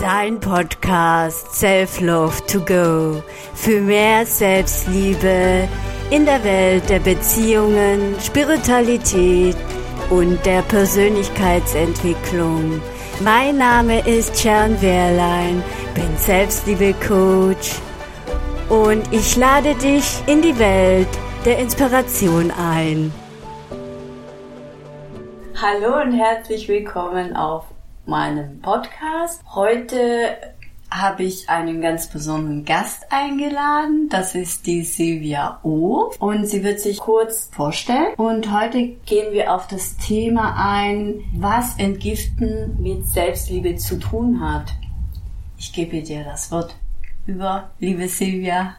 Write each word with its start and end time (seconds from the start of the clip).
Dein 0.00 0.40
Podcast 0.40 1.54
Self-Love 1.56 2.46
to 2.46 2.60
Go 2.60 3.22
für 3.54 3.82
mehr 3.82 4.24
Selbstliebe 4.24 5.68
in 6.10 6.24
der 6.24 6.42
Welt 6.42 6.88
der 6.88 7.00
Beziehungen, 7.00 8.14
Spiritualität 8.18 9.56
und 10.08 10.38
der 10.46 10.62
Persönlichkeitsentwicklung. 10.62 12.80
Mein 13.22 13.58
Name 13.58 14.00
ist 14.08 14.40
Sharon 14.40 14.80
Wehrlein, 14.80 15.62
bin 15.94 16.16
Selbstliebe-Coach 16.16 17.74
und 18.70 19.02
ich 19.12 19.36
lade 19.36 19.74
dich 19.74 20.22
in 20.26 20.40
die 20.40 20.58
Welt 20.58 21.08
der 21.44 21.58
Inspiration 21.58 22.50
ein. 22.52 23.12
Hallo 25.60 26.00
und 26.00 26.12
herzlich 26.12 26.68
willkommen 26.68 27.36
auf 27.36 27.66
meinem 28.06 28.60
Podcast. 28.60 29.42
Heute 29.54 30.36
habe 30.90 31.22
ich 31.22 31.48
einen 31.48 31.80
ganz 31.80 32.08
besonderen 32.08 32.64
Gast 32.64 33.06
eingeladen. 33.10 34.08
Das 34.10 34.34
ist 34.34 34.66
die 34.66 34.82
Silvia 34.82 35.60
O. 35.62 36.10
Und 36.18 36.46
sie 36.46 36.64
wird 36.64 36.80
sich 36.80 36.98
kurz 36.98 37.48
vorstellen. 37.52 38.14
Und 38.16 38.52
heute 38.52 38.96
gehen 39.06 39.32
wir 39.32 39.54
auf 39.54 39.68
das 39.68 39.96
Thema 39.96 40.56
ein, 40.56 41.22
was 41.32 41.78
Entgiften 41.78 42.76
mit 42.80 43.06
Selbstliebe 43.06 43.76
zu 43.76 43.98
tun 43.98 44.40
hat. 44.40 44.72
Ich 45.58 45.72
gebe 45.72 46.02
dir 46.02 46.24
das 46.24 46.50
Wort 46.50 46.74
über, 47.26 47.70
liebe 47.78 48.08
Silvia. 48.08 48.74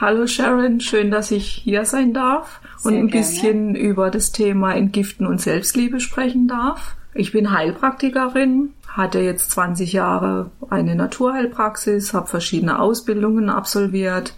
Hallo 0.00 0.26
Sharon, 0.26 0.80
schön, 0.80 1.10
dass 1.10 1.30
ich 1.30 1.46
hier 1.46 1.84
sein 1.86 2.12
darf 2.12 2.60
Sehr 2.78 2.92
und 2.92 2.98
ein 2.98 3.08
gerne. 3.08 3.26
bisschen 3.26 3.74
über 3.76 4.10
das 4.10 4.32
Thema 4.32 4.74
Entgiften 4.74 5.26
und 5.26 5.40
Selbstliebe 5.40 6.00
sprechen 6.00 6.48
darf. 6.48 6.96
Ich 7.18 7.32
bin 7.32 7.50
Heilpraktikerin, 7.50 8.74
hatte 8.88 9.20
jetzt 9.20 9.50
20 9.52 9.94
Jahre 9.94 10.50
eine 10.68 10.94
Naturheilpraxis, 10.94 12.12
habe 12.12 12.26
verschiedene 12.26 12.78
Ausbildungen 12.78 13.48
absolviert. 13.48 14.34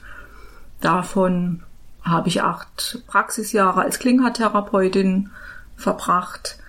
Davon 0.80 1.64
habe 2.02 2.28
ich 2.28 2.42
acht 2.42 3.02
Praxisjahre 3.08 3.80
als 3.80 3.98
Klinghardt-Therapeutin 3.98 5.30
verbracht 5.76 6.60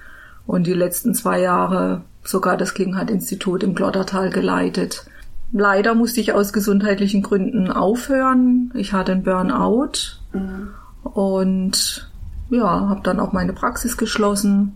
und 0.48 0.66
die 0.66 0.74
letzten 0.74 1.14
zwei 1.14 1.42
Jahre 1.42 2.02
sogar 2.24 2.58
das 2.58 2.74
Klinghardt-Institut 2.74 3.62
im 3.62 3.76
Glottertal 3.76 4.32
geleitet. 4.32 5.06
Leider 5.52 5.94
musste 5.94 6.22
ich 6.22 6.34
aus 6.34 6.54
gesundheitlichen 6.54 7.22
Gründen 7.22 7.72
aufhören. 7.72 8.72
Ich 8.74 8.94
hatte 8.94 9.12
einen 9.12 9.24
Burnout 9.24 9.92
mhm. 10.34 10.70
und 11.04 12.12
ja, 12.50 12.90
habe 12.90 13.02
dann 13.04 13.20
auch 13.20 13.32
meine 13.32 13.54
Praxis 13.54 13.96
geschlossen 13.96 14.76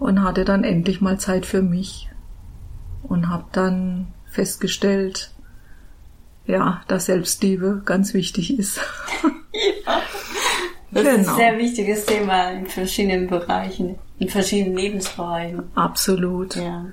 und 0.00 0.24
hatte 0.24 0.44
dann 0.44 0.64
endlich 0.64 1.00
mal 1.00 1.20
Zeit 1.20 1.46
für 1.46 1.62
mich 1.62 2.08
und 3.02 3.28
habe 3.28 3.44
dann 3.52 4.08
festgestellt, 4.30 5.30
ja, 6.46 6.82
dass 6.88 7.06
Selbstliebe 7.06 7.82
ganz 7.84 8.14
wichtig 8.14 8.58
ist. 8.58 8.80
ja. 9.86 10.02
Das 10.92 11.04
genau. 11.04 11.20
ist 11.20 11.28
ein 11.28 11.34
sehr 11.36 11.58
wichtiges 11.58 12.06
Thema 12.06 12.50
in 12.50 12.66
verschiedenen 12.66 13.28
Bereichen, 13.28 13.96
in 14.18 14.28
verschiedenen 14.28 14.76
Lebensbereichen. 14.76 15.62
Absolut. 15.76 16.56
Ja. 16.56 16.86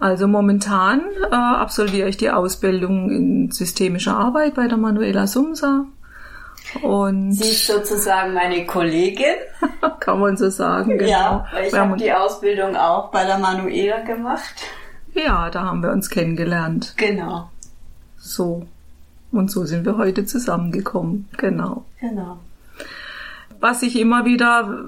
Also 0.00 0.26
momentan 0.26 1.02
äh, 1.30 1.34
absolviere 1.34 2.08
ich 2.08 2.16
die 2.16 2.30
Ausbildung 2.30 3.10
in 3.10 3.50
systemischer 3.52 4.16
Arbeit 4.16 4.54
bei 4.54 4.66
der 4.66 4.78
Manuela 4.78 5.28
Sumser 5.28 5.86
und 6.82 7.32
Sie 7.32 7.50
ist 7.50 7.66
sozusagen 7.66 8.34
meine 8.34 8.66
Kollegin. 8.66 9.36
Kann 10.00 10.20
man 10.20 10.36
so 10.36 10.50
sagen, 10.50 10.98
genau. 10.98 11.10
Ja, 11.10 11.46
weil 11.52 11.68
ich 11.68 11.74
habe 11.74 11.96
die 11.96 12.12
Ausbildung 12.12 12.76
auch 12.76 13.10
bei 13.10 13.24
der 13.24 13.38
Manuela 13.38 14.00
gemacht. 14.00 14.54
Ja, 15.14 15.50
da 15.50 15.64
haben 15.64 15.82
wir 15.82 15.90
uns 15.90 16.10
kennengelernt. 16.10 16.94
Genau. 16.96 17.50
So. 18.18 18.66
Und 19.32 19.50
so 19.50 19.64
sind 19.64 19.84
wir 19.84 19.96
heute 19.96 20.24
zusammengekommen. 20.24 21.28
Genau. 21.36 21.84
Genau. 22.00 22.38
Was 23.60 23.80
sich 23.80 23.98
immer 23.98 24.24
wieder 24.24 24.82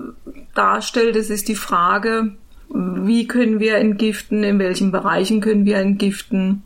darstellt, 0.54 1.16
das 1.16 1.30
ist 1.30 1.48
die 1.48 1.56
Frage, 1.56 2.36
wie 2.68 3.26
können 3.26 3.58
wir 3.58 3.76
entgiften, 3.76 4.44
in 4.44 4.58
welchen 4.58 4.92
Bereichen 4.92 5.40
können 5.40 5.64
wir 5.64 5.78
entgiften. 5.78 6.62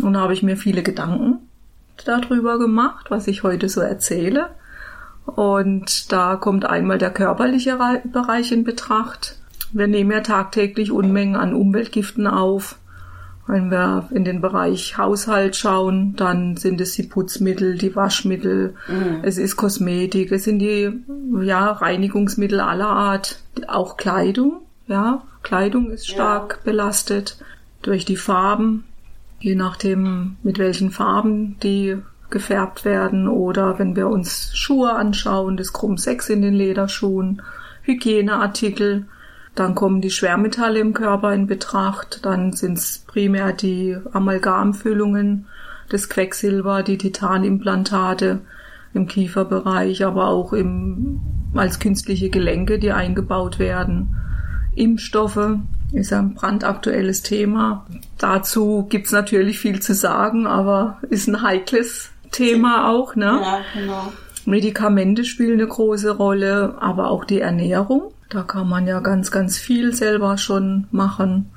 Und 0.00 0.12
da 0.12 0.20
habe 0.20 0.32
ich 0.32 0.42
mir 0.42 0.56
viele 0.56 0.82
Gedanken 0.82 1.47
darüber 2.06 2.58
gemacht, 2.58 3.10
was 3.10 3.26
ich 3.26 3.42
heute 3.42 3.68
so 3.68 3.80
erzähle. 3.80 4.50
Und 5.24 6.10
da 6.12 6.36
kommt 6.36 6.64
einmal 6.64 6.98
der 6.98 7.10
körperliche 7.10 7.78
Bereich 8.04 8.52
in 8.52 8.64
Betracht. 8.64 9.36
Wir 9.72 9.86
nehmen 9.86 10.10
ja 10.10 10.20
tagtäglich 10.20 10.90
Unmengen 10.90 11.36
an 11.36 11.54
Umweltgiften 11.54 12.26
auf. 12.26 12.78
Wenn 13.46 13.70
wir 13.70 14.08
in 14.10 14.24
den 14.24 14.42
Bereich 14.42 14.98
Haushalt 14.98 15.56
schauen, 15.56 16.14
dann 16.16 16.58
sind 16.58 16.80
es 16.82 16.92
die 16.92 17.04
Putzmittel, 17.04 17.78
die 17.78 17.96
Waschmittel, 17.96 18.74
mhm. 18.88 19.20
es 19.22 19.38
ist 19.38 19.56
Kosmetik, 19.56 20.32
es 20.32 20.44
sind 20.44 20.58
die 20.58 20.92
ja, 21.42 21.72
Reinigungsmittel 21.72 22.60
aller 22.60 22.90
Art, 22.90 23.42
auch 23.66 23.96
Kleidung. 23.96 24.60
Ja, 24.86 25.22
Kleidung 25.42 25.90
ist 25.90 26.08
stark 26.08 26.58
ja. 26.58 26.70
belastet 26.70 27.38
durch 27.80 28.04
die 28.04 28.16
Farben, 28.16 28.84
je 29.40 29.54
nachdem, 29.54 30.36
mit 30.42 30.58
welchen 30.58 30.90
Farben 30.90 31.56
die 31.62 31.96
gefärbt 32.30 32.84
werden 32.84 33.26
oder 33.28 33.78
wenn 33.78 33.96
wir 33.96 34.08
uns 34.08 34.50
Schuhe 34.54 34.94
anschauen, 34.94 35.56
das 35.56 35.72
Chrom 35.72 35.96
6 35.96 36.28
in 36.30 36.42
den 36.42 36.54
Lederschuhen, 36.54 37.42
Hygieneartikel, 37.82 39.06
dann 39.54 39.74
kommen 39.74 40.00
die 40.00 40.10
Schwermetalle 40.10 40.78
im 40.78 40.92
Körper 40.92 41.32
in 41.32 41.46
Betracht, 41.46 42.24
dann 42.24 42.52
sind 42.52 42.78
es 42.78 43.04
primär 43.06 43.52
die 43.52 43.96
Amalgamfüllungen, 44.12 45.46
das 45.88 46.08
Quecksilber, 46.08 46.82
die 46.82 46.98
Titanimplantate 46.98 48.40
im 48.92 49.06
Kieferbereich, 49.06 50.04
aber 50.04 50.28
auch 50.28 50.52
im, 50.52 51.20
als 51.54 51.78
künstliche 51.78 52.28
Gelenke, 52.28 52.78
die 52.78 52.92
eingebaut 52.92 53.58
werden. 53.58 54.14
Impfstoffe 54.74 55.58
ist 55.92 56.12
ein 56.12 56.34
brandaktuelles 56.34 57.22
Thema. 57.22 57.86
Dazu 58.18 58.86
gibt's 58.88 59.12
natürlich 59.12 59.58
viel 59.58 59.80
zu 59.80 59.94
sagen, 59.94 60.46
aber 60.46 60.98
ist 61.08 61.28
ein 61.28 61.42
heikles 61.42 62.10
Thema 62.30 62.90
auch, 62.90 63.16
ne? 63.16 63.40
Ja, 63.42 63.60
genau. 63.74 64.12
Medikamente 64.44 65.24
spielen 65.24 65.54
eine 65.54 65.66
große 65.66 66.16
Rolle, 66.16 66.76
aber 66.80 67.10
auch 67.10 67.24
die 67.24 67.40
Ernährung. 67.40 68.12
Da 68.30 68.42
kann 68.42 68.68
man 68.68 68.86
ja 68.86 69.00
ganz, 69.00 69.30
ganz 69.30 69.58
viel 69.58 69.94
selber 69.94 70.38
schon 70.38 70.86
machen, 70.90 71.50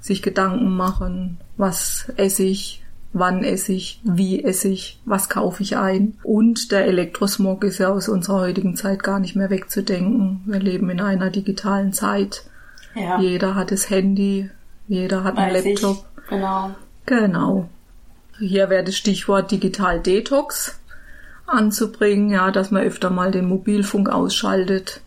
sich 0.00 0.22
Gedanken 0.22 0.74
machen, 0.76 1.38
was 1.56 2.12
esse 2.16 2.42
ich, 2.42 2.82
wann 3.12 3.44
esse 3.44 3.72
ich, 3.72 4.00
wie 4.04 4.42
esse 4.44 4.68
ich, 4.68 5.00
was 5.04 5.28
kaufe 5.28 5.62
ich 5.62 5.76
ein. 5.76 6.14
Und 6.22 6.72
der 6.72 6.86
Elektrosmog 6.86 7.64
ist 7.64 7.78
ja 7.78 7.88
aus 7.88 8.08
unserer 8.08 8.40
heutigen 8.40 8.76
Zeit 8.76 9.02
gar 9.02 9.18
nicht 9.18 9.36
mehr 9.36 9.50
wegzudenken. 9.50 10.42
Wir 10.46 10.60
leben 10.60 10.90
in 10.90 11.00
einer 11.00 11.30
digitalen 11.30 11.92
Zeit. 11.92 12.44
Ja. 12.96 13.20
Jeder 13.20 13.54
hat 13.54 13.70
das 13.70 13.90
Handy, 13.90 14.50
jeder 14.88 15.22
hat 15.22 15.36
einen 15.36 15.52
Laptop. 15.54 16.06
Ich. 16.16 16.28
Genau. 16.30 16.74
Genau. 17.04 17.68
Hier 18.38 18.70
wäre 18.70 18.84
das 18.84 18.96
Stichwort 18.96 19.50
Digital 19.50 20.00
Detox 20.00 20.80
anzubringen, 21.46 22.30
ja, 22.30 22.50
dass 22.50 22.70
man 22.70 22.82
öfter 22.82 23.10
mal 23.10 23.30
den 23.30 23.46
Mobilfunk 23.46 24.08
ausschaltet, 24.08 25.02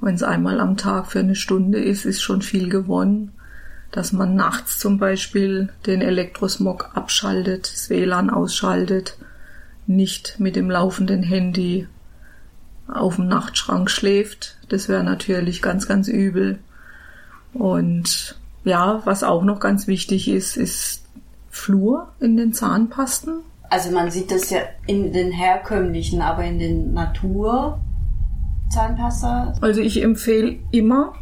wenn 0.00 0.14
es 0.14 0.22
einmal 0.22 0.60
am 0.60 0.76
Tag 0.76 1.08
für 1.08 1.20
eine 1.20 1.36
Stunde 1.36 1.78
ist, 1.78 2.04
ist 2.04 2.22
schon 2.22 2.42
viel 2.42 2.68
gewonnen. 2.68 3.32
Dass 3.90 4.12
man 4.12 4.34
nachts 4.34 4.78
zum 4.78 4.98
Beispiel 4.98 5.68
den 5.86 6.00
Elektrosmog 6.00 6.90
abschaltet, 6.94 7.70
das 7.72 7.90
WLAN 7.90 8.30
ausschaltet, 8.30 9.18
nicht 9.86 10.40
mit 10.40 10.56
dem 10.56 10.70
laufenden 10.70 11.22
Handy 11.22 11.86
auf 12.88 13.16
dem 13.16 13.28
Nachtschrank 13.28 13.90
schläft. 13.90 14.56
Das 14.68 14.88
wäre 14.88 15.04
natürlich 15.04 15.60
ganz, 15.60 15.86
ganz 15.86 16.08
übel. 16.08 16.58
Und 17.54 18.38
ja, 18.64 19.02
was 19.04 19.22
auch 19.22 19.42
noch 19.42 19.60
ganz 19.60 19.86
wichtig 19.86 20.28
ist, 20.28 20.56
ist 20.56 21.04
Flur 21.50 22.08
in 22.20 22.36
den 22.36 22.52
Zahnpasten. 22.52 23.40
Also 23.70 23.90
man 23.90 24.10
sieht 24.10 24.30
das 24.30 24.50
ja 24.50 24.60
in 24.86 25.12
den 25.12 25.32
herkömmlichen, 25.32 26.20
aber 26.20 26.44
in 26.44 26.58
den 26.58 26.92
Natur 26.92 27.80
Zahnpasta? 28.72 29.54
Also 29.60 29.80
ich 29.80 30.02
empfehle 30.02 30.58
immer, 30.70 31.14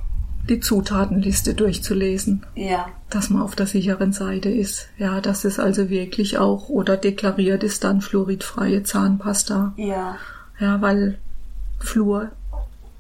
die 0.48 0.60
Zutatenliste 0.60 1.54
durchzulesen. 1.54 2.46
Ja. 2.54 2.88
Dass 3.10 3.30
man 3.30 3.42
auf 3.42 3.56
der 3.56 3.66
sicheren 3.66 4.12
Seite 4.12 4.48
ist. 4.48 4.88
Ja, 4.98 5.20
dass 5.20 5.44
es 5.44 5.58
also 5.58 5.90
wirklich 5.90 6.38
auch 6.38 6.68
oder 6.68 6.96
deklariert 6.96 7.62
ist 7.62 7.84
dann 7.84 8.00
fluoridfreie 8.00 8.82
Zahnpasta. 8.82 9.74
Ja. 9.76 10.16
Ja, 10.58 10.80
weil 10.80 11.18
Fluor 11.78 12.30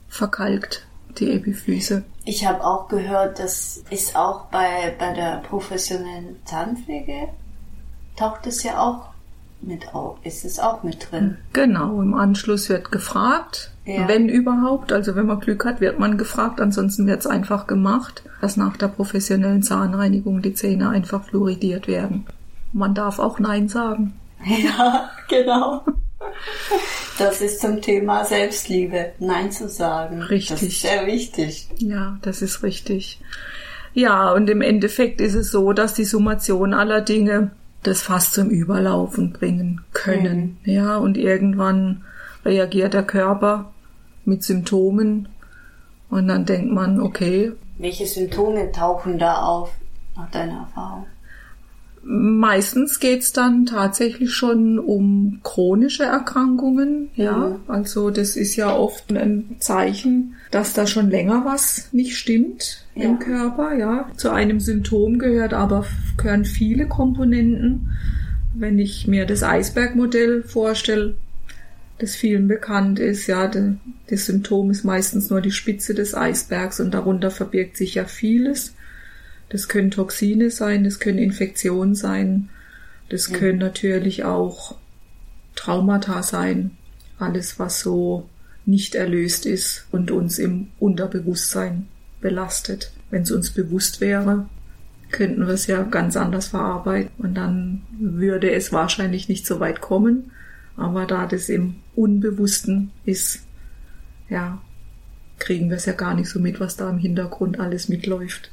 verkalkt 0.08 0.86
die 1.18 1.30
Epiphyse. 1.30 2.04
Ich 2.24 2.46
habe 2.46 2.62
auch 2.64 2.88
gehört, 2.88 3.38
das 3.38 3.82
ist 3.90 4.14
auch 4.14 4.46
bei, 4.46 4.94
bei 4.98 5.12
der 5.14 5.38
professionellen 5.48 6.36
Zahnpflege, 6.44 7.28
taucht 8.16 8.46
es 8.46 8.62
ja 8.62 8.78
auch 8.78 9.06
mit 9.62 9.94
auch, 9.94 10.16
ist 10.22 10.44
es 10.44 10.58
auch 10.58 10.82
mit 10.82 11.10
drin. 11.10 11.36
Genau, 11.52 12.00
im 12.00 12.14
Anschluss 12.14 12.68
wird 12.68 12.90
gefragt, 12.92 13.70
Ja. 13.84 14.06
wenn 14.08 14.28
überhaupt. 14.28 14.92
Also 14.92 15.16
wenn 15.16 15.26
man 15.26 15.40
Glück 15.40 15.64
hat, 15.64 15.80
wird 15.80 15.98
man 15.98 16.16
gefragt. 16.18 16.60
Ansonsten 16.60 17.06
wird 17.06 17.20
es 17.20 17.26
einfach 17.26 17.66
gemacht, 17.66 18.22
dass 18.40 18.56
nach 18.56 18.76
der 18.76 18.88
professionellen 18.88 19.62
Zahnreinigung 19.62 20.40
die 20.42 20.54
Zähne 20.54 20.88
einfach 20.90 21.24
fluoridiert 21.24 21.88
werden. 21.88 22.26
Man 22.72 22.94
darf 22.94 23.18
auch 23.18 23.38
Nein 23.38 23.68
sagen. 23.68 24.14
Ja, 24.44 25.10
genau. 25.28 25.82
Das 27.18 27.40
ist 27.40 27.60
zum 27.60 27.82
Thema 27.82 28.24
Selbstliebe, 28.24 29.12
Nein 29.18 29.52
zu 29.52 29.68
sagen. 29.68 30.22
Richtig. 30.22 30.48
Das 30.48 30.62
ist 30.62 30.80
sehr 30.80 31.06
wichtig. 31.06 31.68
Ja, 31.78 32.18
das 32.22 32.42
ist 32.42 32.62
richtig. 32.62 33.20
Ja, 33.92 34.32
und 34.32 34.48
im 34.48 34.62
Endeffekt 34.62 35.20
ist 35.20 35.34
es 35.34 35.50
so, 35.50 35.72
dass 35.72 35.94
die 35.94 36.04
Summation 36.04 36.72
aller 36.74 37.00
Dinge 37.00 37.50
das 37.82 38.02
Fass 38.02 38.32
zum 38.32 38.48
Überlaufen 38.48 39.32
bringen 39.32 39.80
können. 39.92 40.58
Ja, 40.64 40.96
und 40.96 41.16
irgendwann 41.16 42.04
reagiert 42.44 42.94
der 42.94 43.02
Körper 43.02 43.72
mit 44.24 44.42
Symptomen 44.44 45.28
und 46.08 46.28
dann 46.28 46.44
denkt 46.44 46.72
man, 46.72 47.00
okay, 47.00 47.52
Welche 47.78 48.06
Symptome 48.06 48.72
tauchen 48.72 49.18
da 49.18 49.42
auf, 49.42 49.72
nach 50.16 50.30
deiner 50.30 50.68
Erfahrung? 50.68 51.06
Meistens 52.02 52.98
geht's 52.98 53.32
dann 53.32 53.66
tatsächlich 53.66 54.32
schon 54.32 54.78
um 54.78 55.40
chronische 55.42 56.04
Erkrankungen, 56.04 57.10
ja. 57.14 57.60
Also 57.68 58.10
das 58.10 58.36
ist 58.36 58.56
ja 58.56 58.74
oft 58.74 59.10
ein 59.12 59.56
Zeichen, 59.58 60.34
dass 60.50 60.72
da 60.72 60.86
schon 60.86 61.10
länger 61.10 61.44
was 61.44 61.92
nicht 61.92 62.16
stimmt 62.16 62.86
Ja. 62.94 63.04
im 63.04 63.18
Körper, 63.18 63.74
ja. 63.74 64.08
Zu 64.16 64.30
einem 64.30 64.60
Symptom 64.60 65.18
gehört 65.18 65.52
aber 65.52 65.84
gehören 66.16 66.46
viele 66.46 66.86
Komponenten. 66.86 67.90
Wenn 68.54 68.78
ich 68.78 69.06
mir 69.06 69.26
das 69.26 69.42
Eisbergmodell 69.42 70.42
vorstelle, 70.42 71.14
das 71.98 72.16
vielen 72.16 72.48
bekannt 72.48 72.98
ist, 72.98 73.26
ja, 73.26 73.46
das 73.46 74.26
Symptom 74.26 74.70
ist 74.70 74.84
meistens 74.84 75.28
nur 75.28 75.42
die 75.42 75.50
Spitze 75.50 75.92
des 75.94 76.14
Eisbergs 76.14 76.80
und 76.80 76.94
darunter 76.94 77.30
verbirgt 77.30 77.76
sich 77.76 77.94
ja 77.94 78.06
vieles. 78.06 78.74
Das 79.50 79.68
können 79.68 79.90
Toxine 79.90 80.50
sein, 80.50 80.84
das 80.84 81.00
können 81.00 81.18
Infektionen 81.18 81.94
sein, 81.94 82.48
das 83.08 83.32
können 83.32 83.58
natürlich 83.58 84.24
auch 84.24 84.76
Traumata 85.56 86.22
sein. 86.22 86.70
Alles, 87.18 87.58
was 87.58 87.80
so 87.80 88.28
nicht 88.64 88.94
erlöst 88.94 89.44
ist 89.46 89.86
und 89.90 90.10
uns 90.10 90.38
im 90.38 90.68
Unterbewusstsein 90.78 91.88
belastet. 92.20 92.92
Wenn 93.10 93.22
es 93.22 93.32
uns 93.32 93.50
bewusst 93.50 94.00
wäre, 94.00 94.48
könnten 95.10 95.46
wir 95.46 95.54
es 95.54 95.66
ja 95.66 95.82
ganz 95.82 96.16
anders 96.16 96.48
verarbeiten 96.48 97.10
und 97.18 97.34
dann 97.34 97.82
würde 97.98 98.52
es 98.52 98.72
wahrscheinlich 98.72 99.28
nicht 99.28 99.46
so 99.46 99.58
weit 99.58 99.80
kommen. 99.80 100.30
Aber 100.76 101.04
da 101.06 101.26
das 101.26 101.48
im 101.48 101.74
Unbewussten 101.96 102.92
ist, 103.04 103.44
ja, 104.28 104.62
kriegen 105.38 105.68
wir 105.68 105.76
es 105.76 105.86
ja 105.86 105.92
gar 105.92 106.14
nicht 106.14 106.30
so 106.30 106.38
mit, 106.38 106.60
was 106.60 106.76
da 106.76 106.88
im 106.88 106.98
Hintergrund 106.98 107.58
alles 107.58 107.88
mitläuft. 107.88 108.52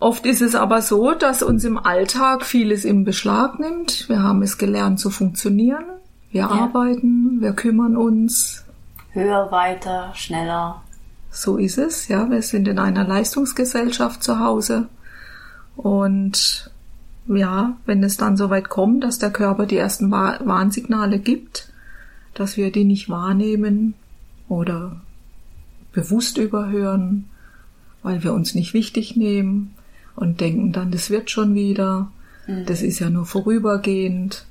Oft 0.00 0.26
ist 0.26 0.42
es 0.42 0.54
aber 0.54 0.80
so, 0.80 1.12
dass 1.12 1.42
uns 1.42 1.64
im 1.64 1.76
Alltag 1.76 2.44
vieles 2.44 2.84
im 2.84 3.04
Beschlag 3.04 3.58
nimmt. 3.58 4.08
Wir 4.08 4.22
haben 4.22 4.42
es 4.42 4.56
gelernt 4.56 5.00
zu 5.00 5.10
funktionieren. 5.10 5.84
Wir 6.30 6.48
arbeiten, 6.50 7.40
wir 7.40 7.52
kümmern 7.52 7.96
uns. 7.96 8.64
Höher, 9.10 9.50
weiter, 9.50 10.12
schneller. 10.14 10.82
So 11.30 11.56
ist 11.56 11.78
es, 11.78 12.06
ja. 12.08 12.30
Wir 12.30 12.42
sind 12.42 12.68
in 12.68 12.78
einer 12.78 13.04
Leistungsgesellschaft 13.04 14.22
zu 14.22 14.38
Hause. 14.38 14.88
Und 15.76 16.70
ja, 17.26 17.76
wenn 17.84 18.02
es 18.04 18.16
dann 18.16 18.36
so 18.36 18.50
weit 18.50 18.68
kommt, 18.68 19.02
dass 19.04 19.18
der 19.18 19.30
Körper 19.30 19.66
die 19.66 19.76
ersten 19.76 20.10
Wa- 20.10 20.38
Warnsignale 20.44 21.18
gibt, 21.18 21.72
dass 22.34 22.56
wir 22.56 22.70
die 22.70 22.84
nicht 22.84 23.08
wahrnehmen 23.10 23.94
oder 24.48 25.00
bewusst 25.92 26.38
überhören, 26.38 27.28
weil 28.02 28.22
wir 28.22 28.32
uns 28.32 28.54
nicht 28.54 28.74
wichtig 28.74 29.16
nehmen 29.16 29.74
und 30.18 30.40
denken 30.40 30.72
dann, 30.72 30.90
das 30.90 31.10
wird 31.10 31.30
schon 31.30 31.54
wieder, 31.54 32.10
das 32.66 32.82
ist 32.82 32.98
ja 32.98 33.10
nur 33.10 33.26
vorübergehend. 33.26 34.46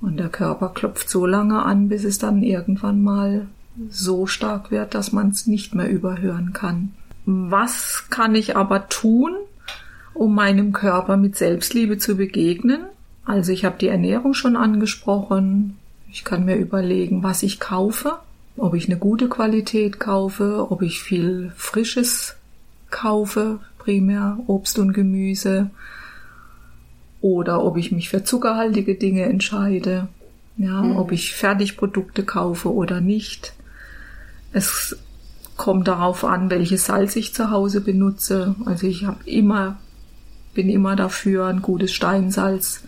Und 0.00 0.18
der 0.18 0.28
Körper 0.28 0.68
klopft 0.68 1.08
so 1.08 1.24
lange 1.24 1.62
an, 1.62 1.88
bis 1.88 2.04
es 2.04 2.18
dann 2.18 2.42
irgendwann 2.42 3.02
mal 3.02 3.46
so 3.88 4.26
stark 4.26 4.70
wird, 4.70 4.94
dass 4.94 5.12
man 5.12 5.30
es 5.30 5.46
nicht 5.46 5.74
mehr 5.74 5.88
überhören 5.88 6.52
kann. 6.52 6.92
Was 7.24 8.06
kann 8.10 8.34
ich 8.34 8.56
aber 8.56 8.88
tun, 8.88 9.34
um 10.12 10.34
meinem 10.34 10.72
Körper 10.72 11.16
mit 11.16 11.36
Selbstliebe 11.36 11.96
zu 11.96 12.16
begegnen? 12.16 12.82
Also 13.24 13.52
ich 13.52 13.64
habe 13.64 13.78
die 13.78 13.88
Ernährung 13.88 14.34
schon 14.34 14.56
angesprochen. 14.56 15.78
Ich 16.10 16.24
kann 16.24 16.44
mir 16.44 16.56
überlegen, 16.56 17.22
was 17.22 17.42
ich 17.42 17.58
kaufe, 17.58 18.18
ob 18.56 18.74
ich 18.74 18.88
eine 18.88 18.98
gute 18.98 19.28
Qualität 19.28 19.98
kaufe, 19.98 20.66
ob 20.70 20.82
ich 20.82 21.02
viel 21.02 21.52
Frisches 21.56 22.36
kaufe, 22.90 23.60
primär 23.84 24.38
Obst 24.46 24.78
und 24.78 24.94
Gemüse, 24.94 25.70
oder 27.20 27.64
ob 27.64 27.76
ich 27.76 27.92
mich 27.92 28.08
für 28.10 28.22
zuckerhaltige 28.22 28.96
Dinge 28.96 29.24
entscheide, 29.24 30.08
ja, 30.56 30.82
ob 30.96 31.10
ich 31.10 31.34
Fertigprodukte 31.34 32.22
kaufe 32.22 32.72
oder 32.72 33.00
nicht. 33.00 33.54
Es 34.52 34.96
kommt 35.56 35.88
darauf 35.88 36.24
an, 36.24 36.50
welches 36.50 36.86
Salz 36.86 37.16
ich 37.16 37.32
zu 37.34 37.50
Hause 37.50 37.80
benutze. 37.80 38.54
Also 38.66 38.86
ich 38.86 39.04
habe 39.04 39.18
immer, 39.24 39.78
bin 40.52 40.68
immer 40.68 40.96
dafür 40.96 41.46
ein 41.46 41.62
gutes 41.62 41.92
Steinsalz. 41.92 42.82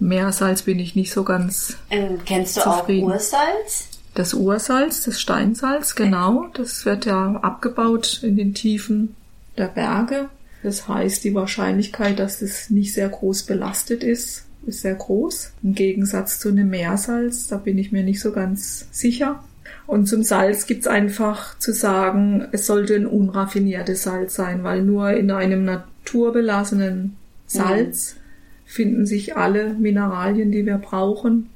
Meersalz 0.00 0.62
bin 0.62 0.80
ich 0.80 0.96
nicht 0.96 1.12
so 1.12 1.22
ganz. 1.22 1.76
Ähm, 1.90 2.18
kennst 2.26 2.56
du 2.56 2.62
Zufrieden. 2.62 3.10
auch 3.10 3.14
Ursalz? 3.14 3.88
Das 4.14 4.34
Ursalz, 4.34 5.04
das 5.04 5.20
Steinsalz, 5.20 5.94
genau, 5.94 6.48
das 6.54 6.84
wird 6.84 7.06
ja 7.06 7.36
abgebaut 7.36 8.24
in 8.24 8.36
den 8.36 8.54
Tiefen 8.54 9.14
der 9.60 9.68
Berge. 9.68 10.28
Das 10.62 10.88
heißt, 10.88 11.22
die 11.24 11.34
Wahrscheinlichkeit, 11.34 12.18
dass 12.18 12.42
es 12.42 12.70
nicht 12.70 12.92
sehr 12.92 13.08
groß 13.08 13.44
belastet 13.44 14.02
ist, 14.02 14.46
ist 14.66 14.82
sehr 14.82 14.94
groß. 14.94 15.52
Im 15.62 15.74
Gegensatz 15.74 16.38
zu 16.38 16.48
einem 16.48 16.68
Meersalz, 16.68 17.46
da 17.46 17.56
bin 17.56 17.78
ich 17.78 17.92
mir 17.92 18.02
nicht 18.02 18.20
so 18.20 18.32
ganz 18.32 18.88
sicher. 18.90 19.42
Und 19.86 20.06
zum 20.06 20.22
Salz 20.22 20.66
gibt's 20.66 20.86
einfach 20.86 21.58
zu 21.58 21.72
sagen, 21.72 22.46
es 22.52 22.66
sollte 22.66 22.94
ein 22.94 23.06
unraffiniertes 23.06 24.02
Salz 24.02 24.34
sein, 24.34 24.62
weil 24.62 24.82
nur 24.82 25.12
in 25.12 25.30
einem 25.30 25.64
naturbelassenen 25.64 27.16
Salz 27.46 28.16
finden 28.64 29.06
sich 29.06 29.36
alle 29.36 29.74
Mineralien, 29.74 30.52
die 30.52 30.64
wir 30.64 30.78
brauchen. 30.78 31.48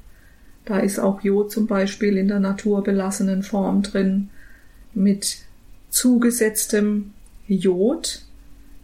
Da 0.65 0.79
ist 0.79 0.99
auch 0.99 1.21
Jod 1.21 1.51
zum 1.51 1.67
Beispiel 1.67 2.17
in 2.17 2.27
der 2.27 2.39
naturbelassenen 2.39 3.43
Form 3.43 3.83
drin. 3.83 4.29
Mit 4.93 5.37
zugesetztem 5.89 7.13
Jod 7.47 8.21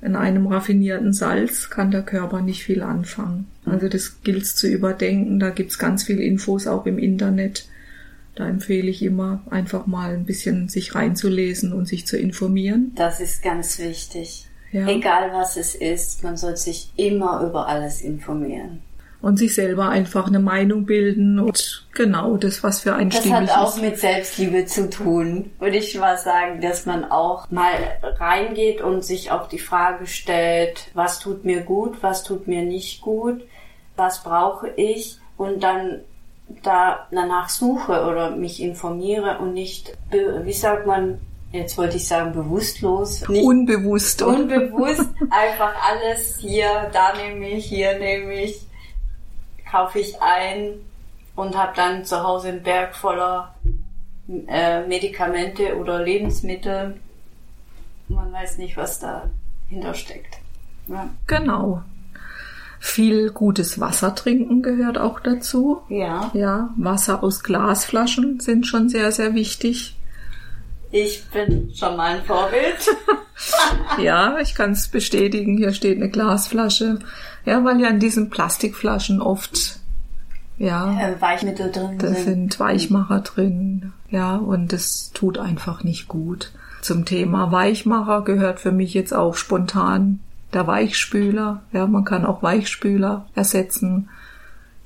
in 0.02 0.16
einem 0.16 0.48
raffinierten 0.48 1.14
Salz 1.14 1.70
kann 1.70 1.92
der 1.92 2.02
Körper 2.02 2.42
nicht 2.42 2.64
viel 2.64 2.82
anfangen. 2.82 3.48
Also 3.66 3.88
das 3.88 4.24
gilt 4.24 4.48
zu 4.48 4.68
überdenken. 4.68 5.40
Da 5.40 5.52
gibt's 5.52 5.78
ganz 5.78 6.04
viele 6.04 6.24
Infos 6.24 6.66
auch 6.66 6.86
im 6.88 6.98
Internet. 6.98 7.68
Da 8.36 8.48
empfehle 8.48 8.90
ich 8.90 9.04
immer, 9.04 9.44
einfach 9.50 9.86
mal 9.86 10.14
ein 10.14 10.26
bisschen 10.26 10.70
sich 10.70 10.96
reinzulesen 10.96 11.74
und 11.74 11.88
sich 11.88 12.08
zu 12.08 12.18
informieren. 12.18 12.94
Das 12.96 13.20
ist 13.20 13.44
ganz 13.44 13.78
wichtig. 13.78 14.48
Ja. 14.72 14.88
Egal 14.88 15.32
was 15.34 15.58
es 15.58 15.76
ist, 15.76 16.24
man 16.24 16.38
soll 16.38 16.56
sich 16.56 16.92
immer 16.96 17.46
über 17.46 17.68
alles 17.68 18.02
informieren. 18.02 18.82
Und 19.22 19.38
sich 19.38 19.54
selber 19.54 19.90
einfach 19.90 20.26
eine 20.26 20.40
Meinung 20.40 20.88
bilden 20.88 21.38
und 21.38 21.86
genau 21.94 22.38
das, 22.38 22.64
was 22.64 22.82
für 22.82 22.96
einen 22.96 23.12
Das 23.12 23.20
stimmig 23.20 23.52
hat 23.52 23.58
auch 23.58 23.76
ist. 23.76 23.82
mit 23.82 24.00
Selbstliebe 24.00 24.66
zu 24.66 24.90
tun, 24.90 25.52
würde 25.60 25.78
ich 25.78 25.96
mal 25.96 26.18
sagen, 26.18 26.60
dass 26.60 26.88
man 26.88 27.06
auch 27.06 27.50
mal 27.52 27.72
reingeht 28.02 28.82
und 28.82 29.06
sich 29.06 29.30
auch 29.30 29.48
die 29.48 29.60
Frage 29.60 30.08
stellt, 30.08 30.88
was 30.96 31.20
tut 31.20 31.46
mir 31.46 31.62
gut, 31.62 32.02
was 32.02 32.24
tut 32.24 32.48
mir 32.48 32.64
nicht 32.64 33.02
gut, 33.02 33.44
was 33.96 34.24
brauche 34.24 34.70
ich 34.76 35.20
und 35.38 35.62
dann 35.62 36.00
da 36.64 37.08
danach 37.12 37.50
suche 37.50 38.06
oder 38.06 38.32
mich 38.36 38.60
informiere 38.62 39.38
und 39.38 39.54
nicht, 39.54 39.96
wie 40.10 40.52
sagt 40.54 40.88
man, 40.88 41.20
jetzt 41.52 41.78
wollte 41.78 41.98
ich 41.98 42.08
sagen 42.08 42.32
bewusstlos, 42.34 43.28
nicht 43.30 43.44
Unbewusst. 43.44 44.24
unbewusst 44.24 45.10
einfach 45.30 45.74
alles 45.90 46.40
hier, 46.40 46.90
da 46.92 47.14
nehme 47.16 47.50
ich, 47.50 47.66
hier 47.66 48.00
nehme 48.00 48.34
ich, 48.34 48.62
kaufe 49.72 50.00
ich 50.00 50.22
ein 50.22 50.74
und 51.36 51.56
habe 51.58 51.74
dann 51.76 52.04
zu 52.06 52.24
Hause 52.24 52.50
einen 52.50 52.64
Berg 52.64 52.96
voller 52.96 53.56
äh, 54.48 54.86
Medikamente 54.86 55.78
oder 55.78 56.04
Lebensmittel. 56.04 57.00
Man 58.10 58.34
weiß 58.34 58.58
nicht, 58.58 58.76
was 58.76 59.00
dahinter 59.00 59.94
steckt. 59.94 60.38
Ja. 60.88 61.10
Genau. 61.28 61.84
Viel 62.80 63.32
gutes 63.32 63.80
Wasser 63.80 64.16
trinken 64.16 64.64
gehört 64.64 64.98
auch 64.98 65.20
dazu. 65.20 65.82
ja, 65.88 66.32
Ja, 66.34 66.72
Wasser 66.78 67.24
aus 67.24 67.44
Glasflaschen 67.44 68.40
sind 68.40 68.66
schon 68.66 68.90
sehr, 68.90 69.12
sehr 69.12 69.36
wichtig. 69.36 69.96
ich 70.92 71.24
bin 71.30 71.72
schon 71.74 71.96
mal 71.96 72.18
ein 72.18 72.24
Vorbild. 72.24 72.78
Ja, 73.98 74.38
ich 74.40 74.54
kann 74.54 74.74
es 74.74 74.88
bestätigen. 74.88 75.58
Hier 75.58 75.74
steht 75.74 75.98
eine 75.98 76.12
Glasflasche. 76.12 77.00
Ja, 77.46 77.64
weil 77.64 77.80
ja 77.80 77.90
in 77.90 78.00
diesen 78.00 78.30
Plastikflaschen 78.30 79.22
oft 79.22 79.80
ja. 80.58 81.00
Äh, 81.00 81.20
Weichmittel 81.20 81.72
drin 81.72 81.98
Da 81.98 82.08
sind. 82.08 82.24
sind 82.24 82.60
Weichmacher 82.60 83.22
drin, 83.22 83.94
ja, 84.10 84.36
und 84.36 84.72
das 84.72 85.12
tut 85.14 85.40
einfach 85.40 85.84
nicht 85.84 86.08
gut. 86.08 86.52
Zum 86.82 87.06
Thema 87.06 87.52
Weichmacher 87.52 88.22
gehört 88.24 88.60
für 88.60 88.72
mich 88.72 88.94
jetzt 88.94 89.14
auch 89.14 89.36
spontan 89.36 90.20
der 90.54 90.68
Weichspüler. 90.68 91.62
Ja, 91.72 91.88
man 91.88 92.06
kann 92.06 92.26
auch 92.26 92.44
Weichspüler 92.44 93.26
ersetzen 93.36 94.10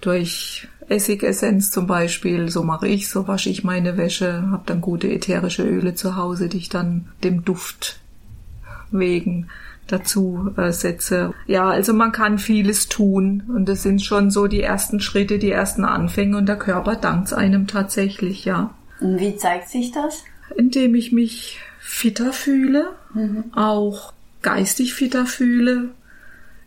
durch 0.01 0.67
Essigessenz 0.87 1.71
zum 1.71 1.87
Beispiel. 1.87 2.49
So 2.49 2.63
mache 2.63 2.87
ich, 2.87 3.09
so 3.09 3.27
wasche 3.27 3.49
ich 3.49 3.63
meine 3.63 3.97
Wäsche, 3.97 4.43
habe 4.51 4.63
dann 4.65 4.81
gute 4.81 5.09
ätherische 5.11 5.63
Öle 5.63 5.95
zu 5.95 6.15
Hause, 6.15 6.49
die 6.49 6.57
ich 6.57 6.69
dann 6.69 7.07
dem 7.23 7.43
Duft 7.43 7.99
wegen 8.91 9.47
dazu 9.87 10.51
äh, 10.57 10.71
setze. 10.71 11.33
Ja, 11.47 11.69
also 11.69 11.93
man 11.93 12.11
kann 12.11 12.39
vieles 12.39 12.87
tun 12.87 13.43
und 13.47 13.69
das 13.69 13.83
sind 13.83 14.01
schon 14.01 14.31
so 14.31 14.47
die 14.47 14.61
ersten 14.61 14.99
Schritte, 14.99 15.37
die 15.39 15.51
ersten 15.51 15.85
Anfänge 15.85 16.37
und 16.37 16.47
der 16.47 16.57
Körper 16.57 16.95
dankt 16.95 17.33
einem 17.33 17.67
tatsächlich, 17.67 18.45
ja. 18.45 18.73
Und 18.99 19.19
wie 19.19 19.35
zeigt 19.35 19.69
sich 19.69 19.91
das? 19.91 20.23
Indem 20.55 20.95
ich 20.95 21.11
mich 21.11 21.59
fitter 21.79 22.33
fühle, 22.33 22.87
auch 23.53 24.13
geistig 24.41 24.93
fitter 24.93 25.25
fühle, 25.25 25.89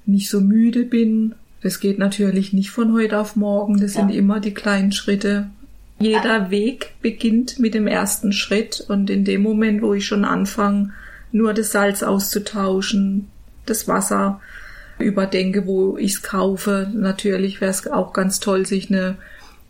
nicht 0.07 0.31
so 0.31 0.41
müde 0.41 0.85
bin. 0.85 1.35
Das 1.63 1.81
geht 1.81 1.99
natürlich 1.99 2.53
nicht 2.53 2.71
von 2.71 2.93
heute 2.93 3.19
auf 3.19 3.35
morgen, 3.35 3.81
das 3.81 3.95
sind 3.95 4.11
Ja. 4.11 4.17
immer 4.17 4.41
die 4.41 4.55
kleinen 4.55 4.93
Schritte. 4.93 5.51
Jeder 5.99 6.51
Weg 6.51 6.93
beginnt 7.03 7.59
mit 7.59 7.75
dem 7.75 7.89
ersten 7.89 8.33
Schritt 8.33 8.85
und 8.89 9.11
in 9.11 9.25
dem 9.25 9.43
Moment, 9.43 9.83
wo 9.83 9.95
ich 9.95 10.07
schon 10.07 10.25
anfange, 10.25 10.93
nur 11.33 11.55
das 11.55 11.73
Salz 11.73 12.03
auszutauschen, 12.03 13.29
das 13.67 13.89
Wasser 13.89 14.41
überdenke, 14.99 15.67
wo 15.67 15.97
ich 15.97 16.15
es 16.15 16.23
kaufe. 16.23 16.91
Natürlich 16.93 17.61
wäre 17.61 17.71
es 17.71 17.87
auch 17.87 18.13
ganz 18.13 18.41
toll, 18.41 18.67
sich 18.67 18.91
eine 18.91 19.17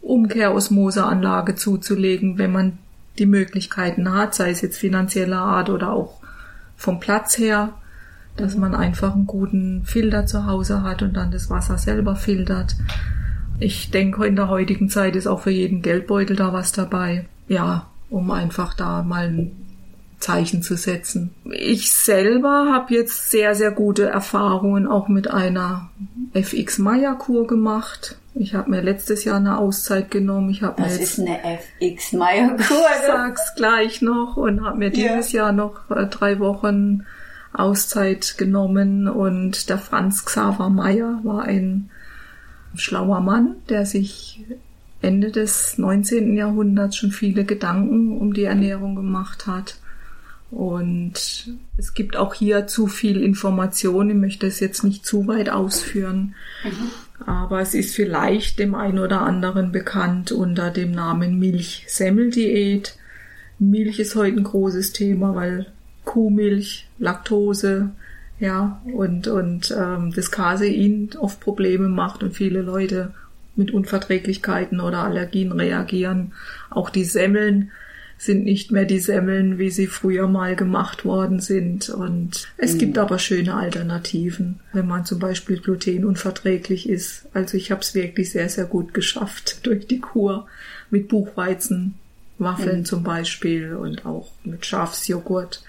Umkehrosmoseanlage 0.01 1.55
zuzulegen, 1.55 2.39
wenn 2.39 2.53
man 2.53 2.79
die 3.19 3.27
Möglichkeiten 3.27 4.13
hat, 4.13 4.35
sei 4.35 4.51
es 4.51 4.61
jetzt 4.61 4.79
finanzieller 4.79 5.39
Art 5.39 5.71
oder 5.71 5.93
auch 5.93 6.21
vom 6.77 7.01
Platz 7.01 7.37
her, 7.37 7.71
dass 8.37 8.57
man 8.57 8.75
einfach 8.75 9.15
einen 9.15 9.27
guten 9.27 9.83
Filter 9.85 10.27
zu 10.27 10.47
Hause 10.47 10.83
hat 10.83 11.03
und 11.03 11.15
dann 11.15 11.33
das 11.33 11.51
Wasser 11.51 11.77
selber 11.77 12.15
filtert. 12.15 12.77
Ich 13.59 13.91
denke, 13.91 14.25
in 14.25 14.37
der 14.37 14.49
heutigen 14.49 14.89
Zeit 14.89 15.17
ist 15.17 15.27
auch 15.27 15.41
für 15.41 15.51
jeden 15.51 15.83
Geldbeutel 15.83 16.37
da 16.37 16.53
was 16.53 16.71
dabei. 16.71 17.27
Ja, 17.49 17.87
um 18.09 18.31
einfach 18.31 18.75
da 18.75 19.03
mal 19.03 19.51
Zeichen 20.19 20.63
zu 20.63 20.77
setzen. 20.77 21.31
Ich 21.51 21.93
selber 21.93 22.71
habe 22.73 22.95
jetzt 22.95 23.31
sehr, 23.31 23.55
sehr 23.55 23.71
gute 23.71 24.07
Erfahrungen 24.07 24.87
auch 24.87 25.09
mit 25.09 25.31
einer 25.31 25.91
FX 26.35 26.79
Maya 26.79 27.15
Kur 27.15 27.47
gemacht. 27.47 28.17
Ich 28.35 28.55
habe 28.55 28.71
mir 28.71 28.83
letztes 28.83 29.25
Jahr 29.25 29.37
eine 29.39 29.59
Auszeit 29.59 30.11
genommen. 30.11 30.51
Ich 30.51 30.63
habe 30.63 30.83
mir 30.83 30.89
Das 30.89 30.99
ist 30.99 31.19
eine 31.21 31.39
FX 31.43 32.13
ich 32.13 32.67
Kur. 32.69 32.77
sag's 33.07 33.55
gleich 33.57 34.03
noch 34.03 34.37
und 34.37 34.65
habe 34.65 34.79
mir 34.79 34.93
Ja. 34.95 35.13
dieses 35.15 35.33
Jahr 35.33 35.53
noch 35.53 35.91
äh, 35.91 36.07
drei 36.07 36.39
Wochen 36.41 37.05
Auszeit 37.53 38.37
genommen 38.39 39.09
und 39.09 39.69
der 39.69 39.79
Franz 39.79 40.25
Xaver 40.25 40.69
Meyer 40.71 41.21
war 41.23 41.43
ein 41.45 41.91
schlauer 42.75 43.21
Mann, 43.21 43.57
der 43.69 43.87
sich 43.87 44.45
Ende 45.01 45.31
des 45.31 45.79
19. 45.79 46.37
Jahrhunderts 46.37 46.97
schon 46.97 47.11
viele 47.11 47.45
Gedanken 47.45 48.19
um 48.19 48.35
die 48.35 48.45
Ernährung 48.45 48.95
gemacht 48.97 49.47
hat. 49.47 49.78
Und 50.51 51.13
es 51.77 51.95
gibt 51.95 52.17
auch 52.17 52.33
hier 52.33 52.67
zu 52.67 52.87
viel 52.87 53.23
Information. 53.23 54.11
Ich 54.11 54.17
möchte 54.17 54.47
es 54.47 54.61
jetzt 54.61 54.83
nicht 54.83 55.05
zu 55.05 55.27
weit 55.27 55.51
ausführen. 55.51 56.35
Aber 57.27 57.61
es 57.61 57.75
ist 57.75 57.95
vielleicht 57.95 58.59
dem 58.59 58.75
einen 58.75 58.99
oder 58.99 59.23
anderen 59.23 59.73
bekannt 59.73 60.33
unter 60.33 60.71
dem 60.71 60.93
Namen 60.93 61.39
Milch-Semmel-Diät. 61.39 62.97
Milch 63.59 63.99
ist 63.99 64.15
heute 64.15 64.37
ein 64.39 64.45
großes 64.45 64.93
Thema, 64.93 65.35
weil 65.35 65.67
Kuhmilch, 66.05 66.89
Laktose, 66.99 67.91
ja, 68.41 68.81
und, 68.95 69.27
und 69.27 69.75
ähm, 69.77 70.13
das 70.15 70.31
Casein 70.31 71.11
oft 71.19 71.41
Probleme 71.41 71.89
macht 71.89 72.23
und 72.23 72.35
viele 72.35 72.63
Leute 72.63 73.13
mit 73.57 73.73
Unverträglichkeiten 73.73 74.81
oder 74.81 75.03
Allergien 75.03 75.53
reagieren. 75.53 76.33
Auch 76.71 76.89
die 76.89 77.05
Semmeln 77.05 77.73
sind 78.19 78.45
nicht 78.45 78.73
mehr 78.73 78.85
die 78.85 78.99
Semmeln, 78.99 79.59
wie 79.59 79.71
sie 79.71 79.87
früher 79.87 80.27
mal 80.27 80.57
gemacht 80.57 81.05
worden 81.05 81.39
sind. 81.39 81.89
Und 81.89 82.49
es 82.57 82.77
gibt 82.77 82.99
aber 82.99 83.21
schöne 83.21 83.55
Alternativen, 83.55 84.59
wenn 84.73 84.89
man 84.89 85.05
zum 85.05 85.21
Beispiel 85.21 85.59
glutenunverträglich 85.61 86.89
ist. 86.89 87.27
Also 87.33 87.57
ich 87.57 87.71
habe 87.71 87.81
es 87.81 87.95
wirklich 87.95 88.33
sehr, 88.33 88.49
sehr 88.49 88.65
gut 88.65 88.93
geschafft 88.93 89.61
durch 89.67 89.87
die 89.87 90.01
Kur 90.01 90.49
mit 90.91 91.07
Buchweizenwaffeln 91.07 92.85
zum 92.85 93.05
Beispiel 93.05 93.75
und 93.75 94.05
auch 94.05 94.33
mit 94.43 94.67
Schafsjoghurt. 94.67 95.63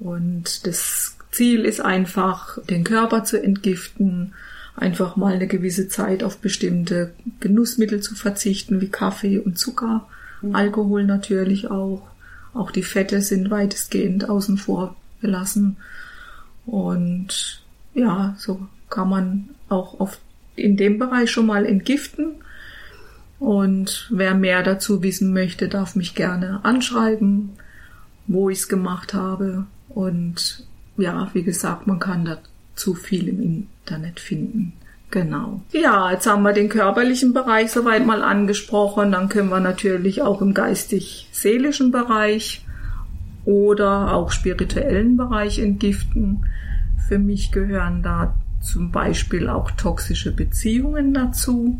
Und 0.00 0.66
das 0.66 1.16
Ziel 1.30 1.64
ist 1.64 1.80
einfach, 1.80 2.58
den 2.64 2.82
Körper 2.82 3.22
zu 3.22 3.40
entgiften, 3.40 4.34
einfach 4.74 5.14
mal 5.14 5.34
eine 5.34 5.46
gewisse 5.46 5.88
Zeit 5.88 6.24
auf 6.24 6.38
bestimmte 6.38 7.12
Genussmittel 7.38 8.00
zu 8.00 8.16
verzichten, 8.16 8.80
wie 8.80 8.88
Kaffee 8.88 9.38
und 9.38 9.56
Zucker, 9.56 10.08
Alkohol 10.52 11.04
natürlich 11.04 11.70
auch. 11.70 12.02
Auch 12.54 12.70
die 12.70 12.82
Fette 12.82 13.22
sind 13.22 13.50
weitestgehend 13.50 14.28
außen 14.28 14.58
vor 14.58 14.96
gelassen. 15.20 15.76
Und 16.66 17.62
ja, 17.94 18.34
so 18.38 18.66
kann 18.90 19.08
man 19.08 19.48
auch 19.68 20.00
oft 20.00 20.20
in 20.56 20.76
dem 20.76 20.98
Bereich 20.98 21.30
schon 21.30 21.46
mal 21.46 21.64
entgiften. 21.64 22.34
Und 23.38 24.08
wer 24.10 24.34
mehr 24.34 24.62
dazu 24.62 25.02
wissen 25.02 25.32
möchte, 25.32 25.68
darf 25.68 25.96
mich 25.96 26.14
gerne 26.14 26.64
anschreiben, 26.64 27.50
wo 28.26 28.50
ich 28.50 28.58
es 28.58 28.68
gemacht 28.68 29.14
habe. 29.14 29.66
Und 29.88 30.66
ja, 30.96 31.30
wie 31.32 31.42
gesagt, 31.42 31.86
man 31.86 31.98
kann 31.98 32.24
dazu 32.24 32.94
viel 32.94 33.28
im 33.28 33.40
Internet 33.40 34.20
finden. 34.20 34.74
Genau. 35.12 35.60
Ja, 35.72 36.10
jetzt 36.10 36.26
haben 36.26 36.42
wir 36.42 36.54
den 36.54 36.70
körperlichen 36.70 37.34
Bereich 37.34 37.70
soweit 37.70 38.06
mal 38.06 38.22
angesprochen. 38.22 39.12
Dann 39.12 39.28
können 39.28 39.50
wir 39.50 39.60
natürlich 39.60 40.22
auch 40.22 40.40
im 40.40 40.54
geistig-seelischen 40.54 41.90
Bereich 41.90 42.64
oder 43.44 44.14
auch 44.14 44.30
spirituellen 44.30 45.18
Bereich 45.18 45.58
entgiften. 45.58 46.46
Für 47.08 47.18
mich 47.18 47.52
gehören 47.52 48.02
da 48.02 48.34
zum 48.62 48.90
Beispiel 48.90 49.50
auch 49.50 49.70
toxische 49.72 50.32
Beziehungen 50.32 51.12
dazu. 51.12 51.78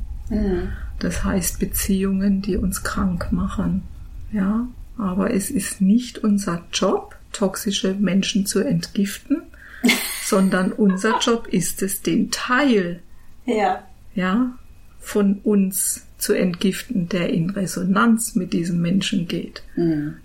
Das 0.99 1.25
heißt 1.25 1.59
Beziehungen, 1.59 2.43
die 2.43 2.59
uns 2.59 2.85
krank 2.85 3.33
machen. 3.33 3.83
Ja, 4.31 4.69
aber 4.99 5.33
es 5.33 5.51
ist 5.51 5.81
nicht 5.81 6.19
unser 6.19 6.65
Job, 6.71 7.17
toxische 7.33 7.95
Menschen 7.95 8.45
zu 8.45 8.61
entgiften, 8.61 9.41
sondern 10.23 10.71
unser 10.71 11.19
Job 11.21 11.47
ist 11.47 11.83
es, 11.83 12.03
den 12.03 12.31
Teil 12.31 13.01
Ja. 13.45 13.83
ja, 14.15 14.53
von 15.01 15.41
uns 15.43 16.07
zu 16.19 16.33
entgiften, 16.33 17.09
der 17.09 17.31
in 17.31 17.51
Resonanz 17.51 18.37
mit 18.37 18.53
diesem 18.53 18.81
Menschen 18.81 19.27
geht. 19.27 19.65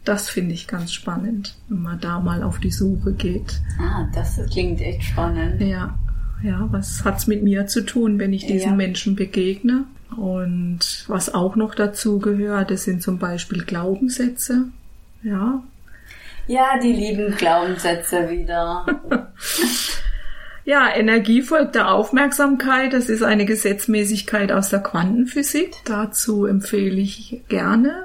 Das 0.04 0.30
finde 0.30 0.54
ich 0.54 0.68
ganz 0.68 0.94
spannend, 0.94 1.56
wenn 1.70 1.82
man 1.82 2.00
da 2.00 2.20
mal 2.20 2.44
auf 2.44 2.60
die 2.60 2.70
Suche 2.72 3.14
geht. 3.14 3.60
Ah, 3.80 4.08
das 4.14 4.40
klingt 4.52 4.80
echt 4.82 5.04
spannend. 5.04 5.60
Ja, 5.62 5.98
ja, 6.44 6.68
was 6.70 7.04
hat's 7.04 7.26
mit 7.26 7.42
mir 7.42 7.66
zu 7.66 7.84
tun, 7.84 8.20
wenn 8.20 8.34
ich 8.34 8.46
diesen 8.46 8.70
Ja. 8.72 8.76
Menschen 8.76 9.16
begegne? 9.16 9.86
Und 10.16 11.06
was 11.08 11.34
auch 11.34 11.56
noch 11.56 11.74
dazu 11.74 12.20
gehört, 12.20 12.70
das 12.70 12.84
sind 12.84 13.02
zum 13.02 13.18
Beispiel 13.18 13.64
Glaubenssätze. 13.64 14.66
Ja, 15.24 15.64
Ja, 16.46 16.80
die 16.82 16.94
lieben 16.94 17.36
Glaubenssätze 17.36 18.30
wieder. 18.30 18.86
Ja, 20.68 20.94
Energie 20.94 21.44
folgt 21.44 21.76
der 21.76 21.94
Aufmerksamkeit. 21.94 22.92
Das 22.92 23.08
ist 23.08 23.24
eine 23.24 23.46
Gesetzmäßigkeit 23.46 24.52
aus 24.52 24.68
der 24.68 24.82
Quantenphysik. 24.82 25.78
Dazu 25.86 26.46
empfehle 26.46 27.00
ich 27.00 27.42
gerne. 27.48 28.04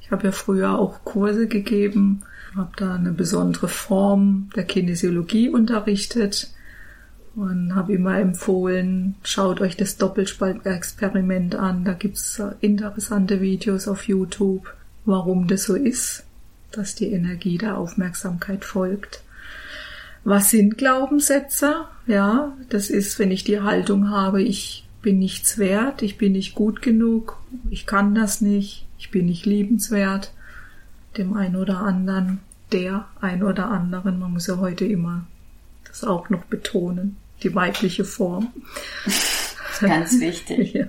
Ich 0.00 0.12
habe 0.12 0.26
ja 0.26 0.30
früher 0.30 0.78
auch 0.78 1.02
Kurse 1.02 1.48
gegeben, 1.48 2.22
habe 2.54 2.70
da 2.76 2.94
eine 2.94 3.10
besondere 3.10 3.66
Form 3.66 4.50
der 4.54 4.62
Kinesiologie 4.62 5.48
unterrichtet 5.48 6.48
und 7.34 7.74
habe 7.74 7.94
immer 7.94 8.20
empfohlen, 8.20 9.16
schaut 9.24 9.60
euch 9.60 9.76
das 9.76 9.96
Doppelspaltexperiment 9.96 11.56
an. 11.56 11.84
Da 11.84 11.94
gibt's 11.94 12.40
interessante 12.60 13.40
Videos 13.40 13.88
auf 13.88 14.06
YouTube, 14.06 14.72
warum 15.06 15.48
das 15.48 15.64
so 15.64 15.74
ist, 15.74 16.22
dass 16.70 16.94
die 16.94 17.10
Energie 17.10 17.58
der 17.58 17.76
Aufmerksamkeit 17.76 18.64
folgt. 18.64 19.24
Was 20.26 20.50
sind 20.50 20.76
Glaubenssätze? 20.76 21.84
Ja, 22.08 22.52
das 22.68 22.90
ist, 22.90 23.20
wenn 23.20 23.30
ich 23.30 23.44
die 23.44 23.60
Haltung 23.60 24.10
habe, 24.10 24.42
ich 24.42 24.84
bin 25.00 25.20
nichts 25.20 25.56
wert, 25.56 26.02
ich 26.02 26.18
bin 26.18 26.32
nicht 26.32 26.56
gut 26.56 26.82
genug, 26.82 27.38
ich 27.70 27.86
kann 27.86 28.12
das 28.12 28.40
nicht, 28.40 28.86
ich 28.98 29.12
bin 29.12 29.26
nicht 29.26 29.46
liebenswert, 29.46 30.32
dem 31.16 31.34
einen 31.34 31.54
oder 31.54 31.78
anderen, 31.78 32.40
der 32.72 33.04
ein 33.20 33.44
oder 33.44 33.70
anderen, 33.70 34.18
man 34.18 34.32
muss 34.32 34.48
ja 34.48 34.56
heute 34.56 34.84
immer 34.84 35.24
das 35.86 36.02
auch 36.02 36.28
noch 36.28 36.42
betonen, 36.46 37.16
die 37.44 37.54
weibliche 37.54 38.04
Form. 38.04 38.48
Ganz 39.80 40.18
wichtig. 40.18 40.72
ja. 40.74 40.86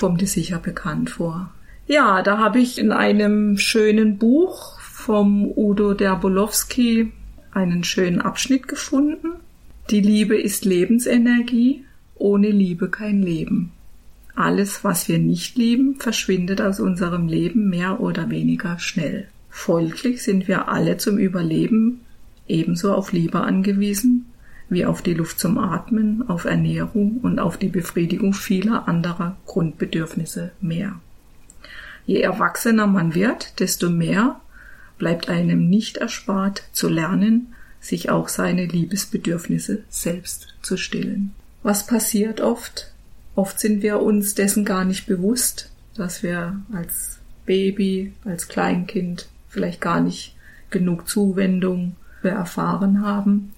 Kommt 0.00 0.20
dir 0.20 0.26
sicher 0.26 0.58
bekannt 0.58 1.10
vor. 1.10 1.52
Ja, 1.86 2.22
da 2.22 2.38
habe 2.38 2.58
ich 2.58 2.76
in 2.78 2.90
einem 2.90 3.56
schönen 3.56 4.18
Buch 4.18 4.80
vom 4.80 5.48
Udo 5.56 5.94
Derbolowski 5.94 7.12
einen 7.52 7.84
schönen 7.84 8.20
Abschnitt 8.20 8.68
gefunden. 8.68 9.32
Die 9.90 10.00
Liebe 10.00 10.36
ist 10.40 10.64
Lebensenergie, 10.64 11.84
ohne 12.14 12.50
Liebe 12.50 12.88
kein 12.88 13.22
Leben. 13.22 13.72
Alles, 14.34 14.84
was 14.84 15.08
wir 15.08 15.18
nicht 15.18 15.56
lieben, 15.56 15.96
verschwindet 15.96 16.60
aus 16.60 16.78
unserem 16.80 17.26
Leben 17.26 17.68
mehr 17.68 18.00
oder 18.00 18.30
weniger 18.30 18.78
schnell. 18.78 19.28
Folglich 19.50 20.22
sind 20.22 20.46
wir 20.46 20.68
alle 20.68 20.96
zum 20.98 21.18
Überleben 21.18 22.00
ebenso 22.46 22.92
auf 22.94 23.12
Liebe 23.12 23.40
angewiesen 23.40 24.26
wie 24.68 24.84
auf 24.84 25.02
die 25.02 25.14
Luft 25.14 25.40
zum 25.40 25.58
Atmen, 25.58 26.28
auf 26.28 26.44
Ernährung 26.44 27.18
und 27.22 27.38
auf 27.38 27.56
die 27.56 27.68
Befriedigung 27.68 28.34
vieler 28.34 28.86
anderer 28.86 29.36
Grundbedürfnisse 29.46 30.52
mehr. 30.60 31.00
Je 32.06 32.20
erwachsener 32.20 32.86
man 32.86 33.14
wird, 33.14 33.60
desto 33.60 33.90
mehr 33.90 34.40
bleibt 34.98 35.28
einem 35.28 35.68
nicht 35.68 35.96
erspart 35.96 36.64
zu 36.72 36.88
lernen, 36.88 37.54
sich 37.80 38.10
auch 38.10 38.28
seine 38.28 38.66
Liebesbedürfnisse 38.66 39.84
selbst 39.88 40.54
zu 40.62 40.76
stillen. 40.76 41.32
Was 41.62 41.86
passiert 41.86 42.40
oft? 42.40 42.92
Oft 43.34 43.60
sind 43.60 43.82
wir 43.82 44.00
uns 44.00 44.34
dessen 44.34 44.64
gar 44.64 44.84
nicht 44.84 45.06
bewusst, 45.06 45.70
dass 45.94 46.22
wir 46.22 46.60
als 46.72 47.18
Baby, 47.46 48.12
als 48.24 48.48
Kleinkind 48.48 49.28
vielleicht 49.48 49.80
gar 49.80 50.00
nicht 50.00 50.34
genug 50.70 51.08
Zuwendung 51.08 51.96
erfahren 52.22 53.02
haben 53.02 53.52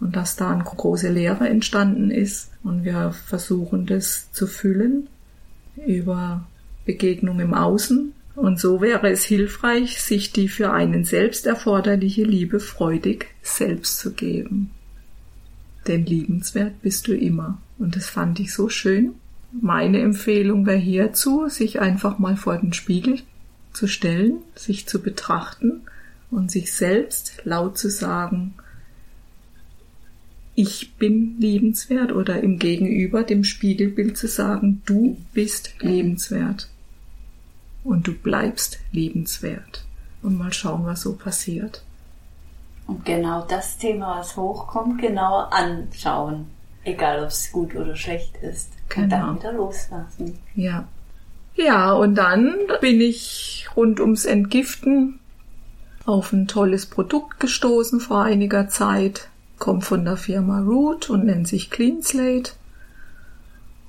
und 0.00 0.16
dass 0.16 0.36
da 0.36 0.50
eine 0.50 0.64
große 0.64 1.08
Leere 1.08 1.48
entstanden 1.48 2.10
ist 2.10 2.50
und 2.62 2.84
wir 2.84 3.12
versuchen 3.12 3.86
das 3.86 4.30
zu 4.32 4.46
füllen 4.46 5.08
über 5.86 6.46
Begegnung 6.84 7.40
im 7.40 7.54
Außen 7.54 8.12
und 8.34 8.58
so 8.58 8.80
wäre 8.80 9.10
es 9.10 9.24
hilfreich, 9.24 10.00
sich 10.00 10.32
die 10.32 10.48
für 10.48 10.72
einen 10.72 11.04
selbst 11.04 11.46
erforderliche 11.46 12.24
Liebe 12.24 12.60
freudig 12.60 13.26
selbst 13.42 13.98
zu 13.98 14.12
geben. 14.12 14.70
Denn 15.86 16.06
liebenswert 16.06 16.80
bist 16.80 17.08
du 17.08 17.16
immer. 17.16 17.60
Und 17.78 17.96
das 17.96 18.08
fand 18.08 18.40
ich 18.40 18.54
so 18.54 18.68
schön. 18.68 19.14
Meine 19.60 20.00
Empfehlung 20.00 20.64
wäre 20.64 20.78
hierzu, 20.78 21.48
sich 21.48 21.80
einfach 21.80 22.18
mal 22.18 22.36
vor 22.36 22.56
den 22.56 22.72
Spiegel 22.72 23.20
zu 23.74 23.86
stellen, 23.86 24.38
sich 24.54 24.86
zu 24.86 25.02
betrachten 25.02 25.82
und 26.30 26.50
sich 26.50 26.72
selbst 26.72 27.42
laut 27.44 27.76
zu 27.76 27.90
sagen, 27.90 28.54
ich 30.54 30.94
bin 30.94 31.36
liebenswert 31.38 32.12
oder 32.12 32.42
im 32.42 32.58
Gegenüber 32.58 33.24
dem 33.24 33.42
Spiegelbild 33.44 34.16
zu 34.16 34.28
sagen, 34.28 34.82
du 34.84 35.18
bist 35.32 35.74
lebenswert 35.80 36.68
und 37.84 38.06
du 38.06 38.14
bleibst 38.14 38.78
liebenswert. 38.92 39.84
Und 40.22 40.38
mal 40.38 40.52
schauen, 40.52 40.86
was 40.86 41.02
so 41.02 41.14
passiert. 41.14 41.82
Und 42.86 43.04
genau 43.04 43.44
das 43.48 43.78
Thema, 43.78 44.18
was 44.18 44.36
hochkommt, 44.36 45.00
genauer 45.00 45.52
anschauen. 45.52 46.46
Egal, 46.84 47.22
ob 47.22 47.28
es 47.28 47.50
gut 47.52 47.74
oder 47.74 47.96
schlecht 47.96 48.36
ist. 48.38 48.72
Genau. 48.88 49.04
Und 49.04 49.10
dann 49.10 49.20
genau. 49.20 49.40
wieder 49.40 49.52
loslassen. 49.52 50.38
Ja. 50.54 50.88
Ja, 51.54 51.92
und 51.92 52.14
dann 52.14 52.56
bin 52.80 53.00
ich 53.00 53.68
rund 53.76 54.00
ums 54.00 54.24
Entgiften 54.24 55.20
auf 56.06 56.32
ein 56.32 56.48
tolles 56.48 56.86
Produkt 56.86 57.40
gestoßen 57.40 58.00
vor 58.00 58.22
einiger 58.22 58.68
Zeit. 58.68 59.28
Kommt 59.58 59.84
von 59.84 60.04
der 60.04 60.16
Firma 60.16 60.60
Root 60.60 61.10
und 61.10 61.26
nennt 61.26 61.46
sich 61.46 61.70
Clean 61.70 62.02
Slate. 62.02 62.52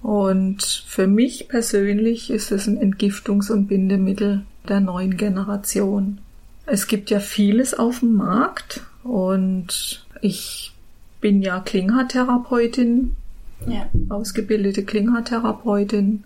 Und 0.03 0.63
für 0.85 1.07
mich 1.07 1.47
persönlich 1.47 2.29
ist 2.29 2.51
es 2.51 2.67
ein 2.67 2.77
Entgiftungs- 2.77 3.49
und 3.49 3.67
Bindemittel 3.67 4.45
der 4.67 4.81
neuen 4.81 5.15
Generation. 5.15 6.19
Es 6.65 6.87
gibt 6.87 7.09
ja 7.09 7.21
vieles 7.21 7.73
auf 7.73 7.99
dem 7.99 8.15
Markt 8.15 8.81
und 9.03 10.05
ich 10.21 10.73
bin 11.21 11.41
ja 11.41 11.61
Klinghartherapeutin, 11.61 13.15
ja. 13.65 13.89
ausgebildete 14.09 14.83
Klinghartherapeutin 14.83 16.25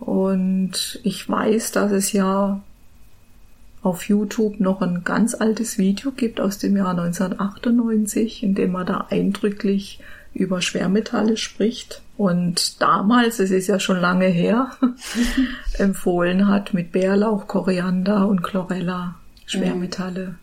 und 0.00 0.98
ich 1.02 1.28
weiß, 1.28 1.72
dass 1.72 1.92
es 1.92 2.12
ja 2.12 2.62
auf 3.82 4.08
YouTube 4.08 4.60
noch 4.60 4.80
ein 4.80 5.04
ganz 5.04 5.34
altes 5.34 5.76
Video 5.76 6.10
gibt 6.10 6.40
aus 6.40 6.56
dem 6.58 6.74
Jahr 6.74 6.90
1998, 6.90 8.42
in 8.42 8.54
dem 8.54 8.72
man 8.72 8.86
da 8.86 9.06
eindrücklich 9.10 10.00
über 10.38 10.62
Schwermetalle 10.62 11.36
spricht 11.36 12.02
und 12.16 12.80
damals, 12.80 13.38
es 13.38 13.50
ist 13.50 13.66
ja 13.66 13.80
schon 13.80 14.00
lange 14.00 14.26
her, 14.26 14.70
empfohlen 15.78 16.48
hat, 16.48 16.74
mit 16.74 16.92
Bärlauch, 16.92 17.46
Koriander 17.46 18.26
und 18.28 18.42
Chlorella 18.42 19.16
Schwermetalle 19.46 20.26
mhm. 20.26 20.36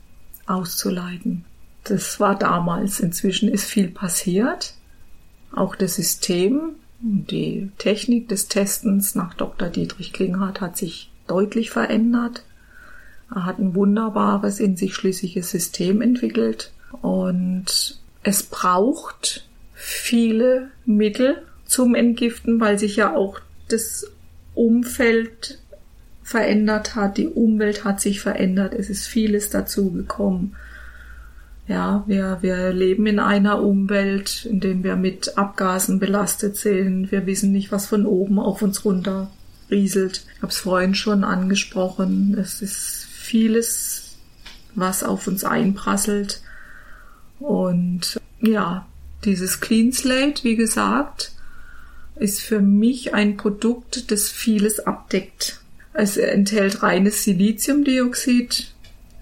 auszuleiten. 0.48 1.46
Das 1.86 2.20
war 2.20 2.38
damals. 2.38 3.00
Inzwischen 3.00 3.50
ist 3.50 3.66
viel 3.66 3.90
passiert. 3.90 4.74
Auch 5.54 5.76
das 5.76 5.96
System, 5.96 6.76
die 7.00 7.72
Technik 7.78 8.28
des 8.30 8.48
Testens 8.48 9.16
nach 9.16 9.34
Dr. 9.34 9.70
Dietrich 9.70 10.12
Klinghardt 10.12 10.62
hat 10.62 10.78
sich 10.78 11.12
deutlich 11.28 11.70
verändert. 11.70 12.44
Er 13.34 13.46
hat 13.46 13.60
ein 13.60 13.76
wunderbares, 13.76 14.60
in 14.60 14.76
sich 14.76 14.96
schlüssiges 14.96 15.52
System 15.52 16.02
entwickelt 16.02 16.72
und 17.02 18.00
es 18.24 18.44
braucht 18.44 19.46
viele 19.86 20.70
Mittel 20.86 21.44
zum 21.68 21.94
Entgiften, 21.94 22.60
weil 22.60 22.80
sich 22.80 22.96
ja 22.96 23.16
auch 23.16 23.40
das 23.68 24.12
Umfeld 24.56 25.60
verändert 26.24 26.96
hat, 26.96 27.18
die 27.18 27.28
Umwelt 27.28 27.84
hat 27.84 28.02
sich 28.02 28.20
verändert, 28.20 28.74
es 28.74 28.90
ist 28.90 29.06
vieles 29.06 29.52
dazu 29.52 29.92
gekommen. 29.92 30.56
Ja, 31.68 32.04
wir, 32.08 32.40
wir 32.42 32.74
leben 32.74 33.06
in 33.06 33.20
einer 33.20 33.62
Umwelt, 33.62 34.46
in 34.46 34.60
der 34.60 34.84
wir 34.84 34.96
mit 34.96 35.38
Abgasen 35.38 36.00
belastet 36.00 36.58
sind. 36.58 37.12
Wir 37.12 37.28
wissen 37.28 37.52
nicht, 37.52 37.72
was 37.72 37.86
von 37.86 38.08
oben 38.08 38.40
auf 38.40 38.64
uns 38.64 38.86
runter 38.86 39.30
rieselt. 39.70 40.26
Ich 40.36 40.42
habe 40.42 40.52
es 40.52 40.58
vorhin 40.58 40.96
schon 40.96 41.24
angesprochen. 41.24 42.36
Es 42.40 42.62
ist 42.64 43.06
vieles, 43.06 44.16
was 44.74 45.04
auf 45.04 45.28
uns 45.28 45.44
einprasselt. 45.44 46.42
Und 47.40 48.20
ja, 48.42 48.88
dieses 49.26 49.60
Clean 49.60 49.92
Slate, 49.92 50.44
wie 50.44 50.56
gesagt, 50.56 51.32
ist 52.16 52.42
für 52.42 52.62
mich 52.62 53.14
ein 53.14 53.38
Produkt, 53.38 54.12
das 54.12 54.30
vieles 54.30 54.80
abdeckt. 54.80 55.60
Es 55.94 56.18
enthält 56.18 56.84
reines 56.84 57.24
Siliziumdioxid 57.24 58.74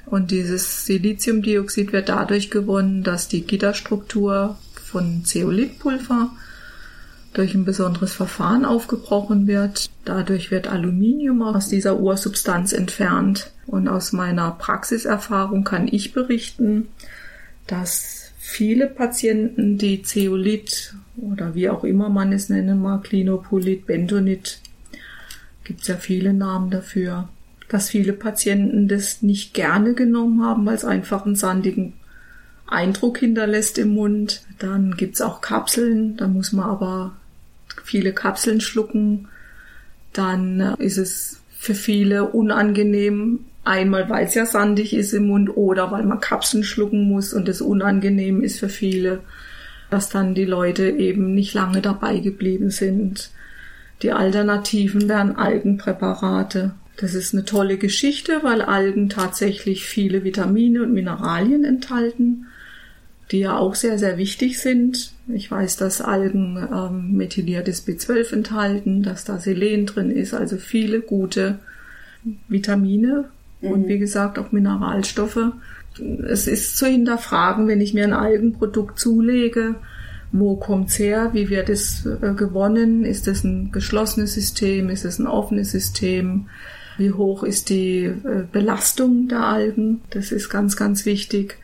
und 0.06 0.32
dieses 0.32 0.86
Siliziumdioxid 0.86 1.94
wird 1.94 2.10
dadurch 2.10 2.52
gewonnen, 2.52 3.04
dass 3.04 3.28
die 3.28 3.42
Gitterstruktur 3.42 4.58
von 4.84 5.26
Zeolithpulver 5.26 6.32
durch 7.34 7.56
ein 7.56 7.66
besonderes 7.66 8.14
Verfahren 8.14 8.64
aufgebrochen 8.64 9.48
wird. 9.48 9.90
Dadurch 10.06 10.52
wird 10.52 10.68
Aluminium 10.68 11.42
aus 11.42 11.68
dieser 11.68 12.00
Ursubstanz 12.00 12.74
entfernt. 12.74 13.52
Und 13.66 13.88
aus 13.88 14.12
meiner 14.12 14.52
Praxiserfahrung 14.52 15.64
kann 15.64 15.88
ich 15.88 16.14
berichten, 16.14 16.90
dass 17.66 18.23
viele 18.54 18.86
Patienten, 18.86 19.80
die 19.80 20.04
Zeolit 20.04 20.94
oder 21.18 21.56
wie 21.56 21.70
auch 21.70 21.84
immer 21.84 22.10
man 22.10 22.32
es 22.32 22.50
nennen 22.50 22.82
mag, 22.82 23.06
Klinopolit, 23.06 23.88
Bentonit, 23.88 24.60
gibt 25.64 25.82
es 25.82 25.88
ja 25.88 25.96
viele 25.96 26.34
Namen 26.34 26.70
dafür, 26.70 27.30
dass 27.70 27.90
viele 27.90 28.14
Patienten 28.14 28.88
das 28.88 29.24
nicht 29.24 29.56
gerne 29.56 29.96
genommen 29.96 30.44
haben, 30.44 30.68
weil 30.68 30.76
es 30.76 30.86
einfach 30.86 31.26
einen 31.26 31.36
sandigen 31.36 31.94
Eindruck 32.68 33.18
hinterlässt 33.18 33.80
im 33.80 33.96
Mund. 33.96 34.44
Dann 34.60 34.98
gibt 34.98 35.16
es 35.16 35.22
auch 35.22 35.42
Kapseln, 35.42 36.16
da 36.18 36.28
muss 36.28 36.52
man 36.52 36.66
aber 36.70 37.16
viele 37.84 38.14
Kapseln 38.14 38.62
schlucken. 38.62 39.30
Dann 40.14 40.60
ist 40.78 41.00
es 41.00 41.42
für 41.58 41.74
viele 41.74 42.26
unangenehm, 42.26 43.46
Einmal, 43.66 44.10
weil 44.10 44.26
es 44.26 44.34
ja 44.34 44.46
sandig 44.46 44.94
ist 44.94 45.14
im 45.14 45.28
Mund 45.28 45.56
oder 45.56 45.92
weil 45.92 46.04
man 46.04 46.20
Kapseln 46.20 46.64
schlucken 46.64 47.04
muss 47.04 47.34
und 47.34 47.48
es 47.48 47.62
unangenehm 47.62 48.42
ist 48.42 48.60
für 48.60 48.70
viele, 48.70 49.22
dass 49.90 50.10
dann 50.10 50.36
die 50.36 50.46
Leute 50.46 50.90
eben 50.90 51.34
nicht 51.34 51.54
lange 51.54 51.82
dabei 51.82 52.20
geblieben 52.20 52.72
sind. 52.72 53.32
Die 54.02 54.12
Alternativen 54.12 55.08
wären 55.08 55.38
Algenpräparate. 55.38 56.74
Das 56.98 57.14
ist 57.14 57.34
eine 57.34 57.46
tolle 57.46 57.78
Geschichte, 57.78 58.40
weil 58.44 58.62
Algen 58.62 59.08
tatsächlich 59.08 59.86
viele 59.86 60.26
Vitamine 60.26 60.84
und 60.84 60.94
Mineralien 60.94 61.64
enthalten, 61.64 62.48
die 63.32 63.40
ja 63.40 63.58
auch 63.58 63.76
sehr, 63.76 63.98
sehr 63.98 64.18
wichtig 64.18 64.60
sind. 64.60 65.14
Ich 65.28 65.50
weiß, 65.50 65.78
dass 65.78 66.02
Algen 66.02 66.58
ähm, 66.72 67.14
methyliertes 67.16 67.88
B12 67.88 68.34
enthalten, 68.34 69.04
dass 69.04 69.24
da 69.24 69.40
Selen 69.40 69.86
drin 69.86 70.12
ist, 70.12 70.34
also 70.34 70.58
viele 70.58 71.00
gute 71.00 71.60
Vitamine, 72.48 73.30
und 73.64 73.84
mhm. 73.84 73.88
wie 73.88 74.00
gesagt 74.00 74.38
auch 74.38 74.52
Mineralstoffe. 74.52 75.52
Es 76.28 76.48
ist 76.48 76.78
zu 76.78 76.88
hinterfragen, 76.88 77.68
wenn 77.68 77.82
ich 77.82 77.94
mir 77.94 78.04
ein 78.04 78.14
Algenprodukt 78.14 79.00
zulege, 79.00 79.76
wo 80.32 80.56
kommt's 80.56 80.98
her, 80.98 81.30
wie 81.34 81.50
wird 81.50 81.70
es 81.70 82.06
äh, 82.06 82.34
gewonnen, 82.34 83.06
ist 83.06 83.28
es 83.28 83.44
ein 83.44 83.72
geschlossenes 83.72 84.34
System, 84.34 84.90
ist 84.90 85.06
es 85.06 85.20
ein 85.20 85.28
offenes 85.28 85.72
System, 85.72 86.48
wie 86.98 87.12
hoch 87.12 87.44
ist 87.44 87.70
die 87.70 88.06
äh, 88.06 88.44
Belastung 88.52 89.28
der 89.28 89.46
Algen, 89.46 90.02
das 90.10 90.32
ist 90.32 90.50
ganz, 90.50 90.76
ganz 90.76 91.06
wichtig. 91.06 91.58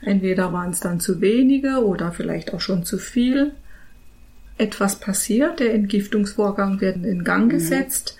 entweder 0.00 0.52
waren 0.52 0.70
es 0.70 0.80
dann 0.80 1.00
zu 1.00 1.20
wenige 1.20 1.84
oder 1.84 2.12
vielleicht 2.12 2.54
auch 2.54 2.60
schon 2.60 2.84
zu 2.84 2.98
viel, 2.98 3.52
etwas 4.56 5.00
passiert, 5.00 5.60
der 5.60 5.74
Entgiftungsvorgang 5.74 6.80
wird 6.80 7.04
in 7.04 7.24
Gang 7.24 7.50
gesetzt 7.50 8.16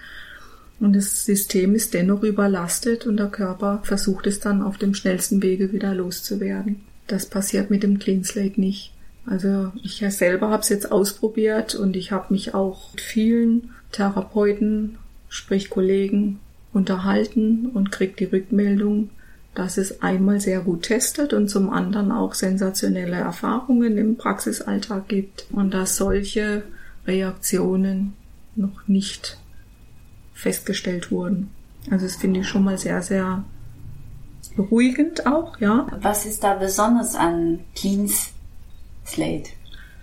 und 0.82 0.96
das 0.96 1.24
System 1.24 1.76
ist 1.76 1.94
dennoch 1.94 2.24
überlastet 2.24 3.06
und 3.06 3.16
der 3.16 3.28
Körper 3.28 3.80
versucht 3.84 4.26
es 4.26 4.40
dann 4.40 4.62
auf 4.62 4.78
dem 4.78 4.94
schnellsten 4.94 5.40
Wege 5.40 5.72
wieder 5.72 5.94
loszuwerden. 5.94 6.80
Das 7.06 7.26
passiert 7.26 7.70
mit 7.70 7.84
dem 7.84 8.00
Clean 8.00 8.24
Slate 8.24 8.60
nicht. 8.60 8.92
Also 9.24 9.70
ich 9.84 10.04
selber 10.08 10.50
habe 10.50 10.62
es 10.62 10.70
jetzt 10.70 10.90
ausprobiert 10.90 11.76
und 11.76 11.94
ich 11.94 12.10
habe 12.10 12.32
mich 12.32 12.54
auch 12.54 12.90
mit 12.90 13.00
vielen 13.00 13.70
Therapeuten, 13.92 14.98
sprich 15.28 15.70
Kollegen, 15.70 16.40
unterhalten 16.72 17.66
und 17.66 17.92
krieg 17.92 18.16
die 18.16 18.24
Rückmeldung, 18.24 19.10
dass 19.54 19.78
es 19.78 20.02
einmal 20.02 20.40
sehr 20.40 20.62
gut 20.62 20.82
testet 20.82 21.32
und 21.32 21.48
zum 21.48 21.70
anderen 21.70 22.10
auch 22.10 22.34
sensationelle 22.34 23.18
Erfahrungen 23.18 23.98
im 23.98 24.16
Praxisalltag 24.16 25.06
gibt 25.06 25.46
und 25.52 25.74
dass 25.74 25.96
solche 25.96 26.64
Reaktionen 27.06 28.14
noch 28.56 28.88
nicht 28.88 29.38
festgestellt 30.34 31.10
wurden. 31.10 31.50
Also 31.90 32.06
das 32.06 32.16
finde 32.16 32.40
ich 32.40 32.48
schon 32.48 32.64
mal 32.64 32.78
sehr, 32.78 33.02
sehr 33.02 33.44
beruhigend 34.56 35.26
auch, 35.26 35.58
ja. 35.60 35.86
Was 36.00 36.26
ist 36.26 36.44
da 36.44 36.54
besonders 36.54 37.14
an 37.14 37.60
Clean 37.74 38.10
Slate? 39.06 39.50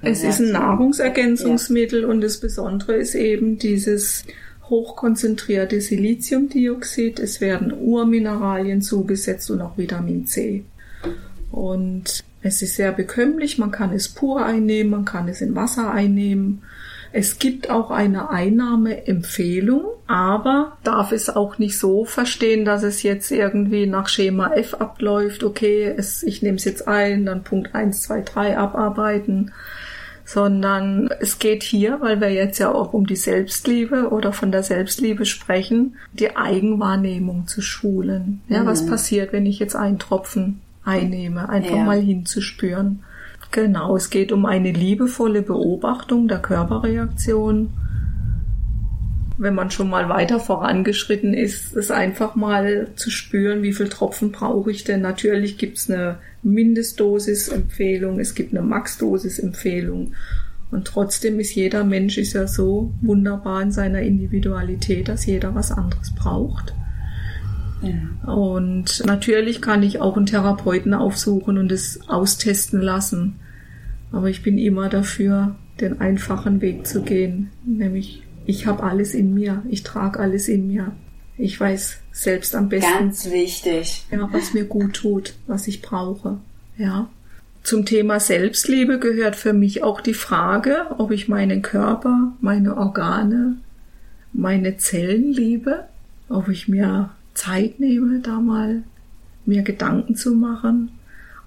Es 0.02 0.24
ist 0.24 0.40
ein 0.40 0.52
Nahrungsergänzungsmittel 0.52 2.06
und 2.06 2.22
das 2.22 2.40
Besondere 2.40 2.96
ist 2.96 3.16
eben 3.16 3.58
dieses 3.58 4.24
hochkonzentrierte 4.70 5.82
Siliziumdioxid. 5.82 7.20
Es 7.20 7.42
werden 7.42 7.74
Urmineralien 7.74 8.82
zugesetzt 8.82 9.52
und 9.52 9.62
auch 9.62 9.78
Vitamin 9.78 10.26
C. 10.26 10.64
Und 11.52 12.24
es 12.42 12.62
ist 12.62 12.76
sehr 12.76 12.92
bekömmlich. 12.92 13.58
Man 13.58 13.72
kann 13.72 13.92
es 13.92 14.08
pur 14.08 14.46
einnehmen, 14.46 14.92
man 14.92 15.06
kann 15.06 15.28
es 15.28 15.42
in 15.42 15.56
Wasser 15.56 15.92
einnehmen. 15.92 16.62
Es 17.12 17.40
gibt 17.40 17.70
auch 17.70 17.92
eine 17.92 18.30
Einnahmeempfehlung, 18.30 19.86
aber 20.08 20.78
darf 20.84 21.12
es 21.12 21.30
auch 21.30 21.58
nicht 21.58 21.78
so 21.78 22.06
verstehen, 22.06 22.66
dass 22.66 22.84
es 22.84 23.04
jetzt 23.04 23.32
irgendwie 23.32 23.88
nach 23.88 24.08
Schema 24.08 24.54
F 24.54 24.76
abläuft. 24.76 25.44
Okay, 25.44 25.94
es, 25.98 26.24
ich 26.24 26.42
nehme 26.42 26.58
es 26.58 26.66
jetzt 26.66 26.88
ein, 26.88 27.26
dann 27.26 27.44
Punkt 27.44 27.74
1, 27.74 28.02
2, 28.04 28.22
3 28.22 28.58
abarbeiten 28.58 29.52
sondern 30.26 31.10
es 31.22 31.40
geht 31.40 31.64
hier, 31.64 32.02
weil 32.02 32.22
wir 32.22 32.32
jetzt 32.32 32.60
ja 32.60 32.72
auch 32.72 32.94
um 32.94 33.08
die 33.08 33.16
Selbstliebe 33.16 34.10
oder 34.10 34.32
von 34.32 34.52
der 34.52 34.62
Selbstliebe 34.62 35.26
sprechen, 35.26 35.96
die 36.14 36.36
Eigenwahrnehmung 36.38 37.48
zu 37.48 37.64
schulen. 37.64 38.42
Ja, 38.48 38.64
was 38.64 38.86
passiert, 38.86 39.34
wenn 39.34 39.48
ich 39.48 39.58
jetzt 39.58 39.76
einen 39.76 39.98
Tropfen 39.98 40.62
einnehme? 40.86 41.50
Einfach 41.50 41.78
Ja. 41.78 41.84
mal 41.84 42.00
hinzuspüren. 42.00 43.00
Genau, 43.52 43.96
es 43.96 44.10
geht 44.10 44.32
um 44.32 44.46
eine 44.46 44.72
liebevolle 44.72 45.42
Beobachtung 45.42 46.28
der 46.28 46.40
Körperreaktion. 46.40 47.72
Wenn 49.38 49.56
man 49.56 49.72
schon 49.72 49.90
mal 49.90 50.10
weiter 50.10 50.40
vorangeschritten 50.40 51.34
ist, 51.34 51.76
es 51.76 51.90
einfach 51.90 52.36
mal 52.36 52.90
zu 52.96 53.10
spüren, 53.10 53.64
wie 53.64 53.74
viel 53.74 53.90
Tropfen 53.90 54.32
brauche 54.32 54.70
ich 54.70 54.84
denn. 54.84 55.02
Natürlich 55.02 55.58
gibt's 55.58 55.90
eine 55.90 56.18
Mindestdosis-Empfehlung, 56.44 58.20
es 58.20 58.36
gibt 58.36 58.54
eine 58.54 58.62
Maxdosis-Empfehlung. 58.62 60.14
Und 60.72 60.86
trotzdem 60.86 61.40
ist 61.40 61.56
jeder 61.56 61.84
Mensch 61.84 62.18
ist 62.20 62.34
ja 62.34 62.46
so 62.48 62.94
wunderbar 63.02 63.62
in 63.64 63.72
seiner 63.72 64.02
Individualität, 64.02 65.08
dass 65.08 65.26
jeder 65.26 65.56
was 65.56 65.72
anderes 65.72 66.14
braucht. 66.14 66.76
Und 68.26 69.04
natürlich 69.06 69.62
kann 69.62 69.84
ich 69.84 70.02
auch 70.02 70.18
einen 70.18 70.26
Therapeuten 70.26 70.94
aufsuchen 70.94 71.58
und 71.58 71.72
es 71.72 72.00
austesten 72.10 72.82
lassen. 72.82 73.40
Aber 74.12 74.30
ich 74.30 74.44
bin 74.44 74.58
immer 74.58 74.90
dafür, 74.90 75.56
den 75.80 76.02
einfachen 76.02 76.62
Weg 76.62 76.86
zu 76.86 77.02
gehen, 77.04 77.52
nämlich 77.66 78.24
ich 78.46 78.66
habe 78.66 78.84
alles 78.84 79.14
in 79.14 79.34
mir, 79.34 79.64
ich 79.70 79.84
trage 79.84 80.20
alles 80.20 80.48
in 80.48 80.68
mir. 80.68 80.92
Ich 81.38 81.58
weiß 81.58 82.00
selbst 82.12 82.56
am 82.56 82.68
besten, 82.68 82.92
Ganz 82.92 83.30
wichtig. 83.32 84.06
ja, 84.12 84.28
was 84.32 84.54
mir 84.54 84.66
gut 84.66 84.94
tut, 84.94 85.36
was 85.48 85.68
ich 85.68 85.82
brauche. 85.82 86.38
Ja. 86.78 87.10
Zum 87.64 87.86
Thema 87.86 88.20
Selbstliebe 88.20 89.00
gehört 89.00 89.36
für 89.36 89.54
mich 89.54 89.84
auch 89.84 90.02
die 90.02 90.14
Frage, 90.14 90.88
ob 90.98 91.12
ich 91.12 91.30
meinen 91.30 91.62
Körper, 91.62 92.34
meine 92.42 92.76
Organe, 92.76 93.58
meine 94.34 94.78
Zellen 94.78 95.32
liebe, 95.32 95.86
ob 96.28 96.50
ich 96.50 96.68
mir 96.68 97.12
Zeit 97.40 97.80
nehme, 97.80 98.20
da 98.20 98.40
mal 98.40 98.84
mir 99.46 99.64
Gedanken 99.64 100.16
zu 100.16 100.36
machen, 100.36 100.92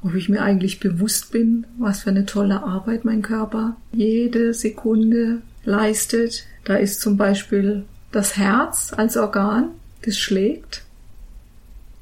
ob 0.03 0.15
ich 0.15 0.31
mir 0.31 0.43
eigentlich 0.43 0.81
bewusst 0.81 1.31
bin, 1.31 1.67
was 1.79 2.03
für 2.03 2.11
eine 2.11 2.25
tolle 2.25 2.63
Arbeit 2.63 3.05
mein 3.05 3.21
Körper 3.21 3.77
jede 3.93 4.55
Sekunde 4.55 5.43
leistet. 5.65 6.47
Da 6.65 6.77
ist 6.77 7.01
zum 7.03 7.19
Beispiel 7.19 7.85
das 8.11 8.39
Herz 8.39 8.93
als 8.97 9.17
Organ, 9.17 9.69
das 10.03 10.17
schlägt 10.17 10.83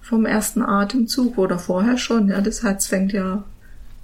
vom 0.00 0.24
ersten 0.24 0.62
Atemzug 0.62 1.36
oder 1.36 1.58
vorher 1.58 1.98
schon. 1.98 2.28
Ja, 2.28 2.40
das 2.40 2.62
Herz 2.62 2.86
fängt 2.86 3.12
ja, 3.12 3.44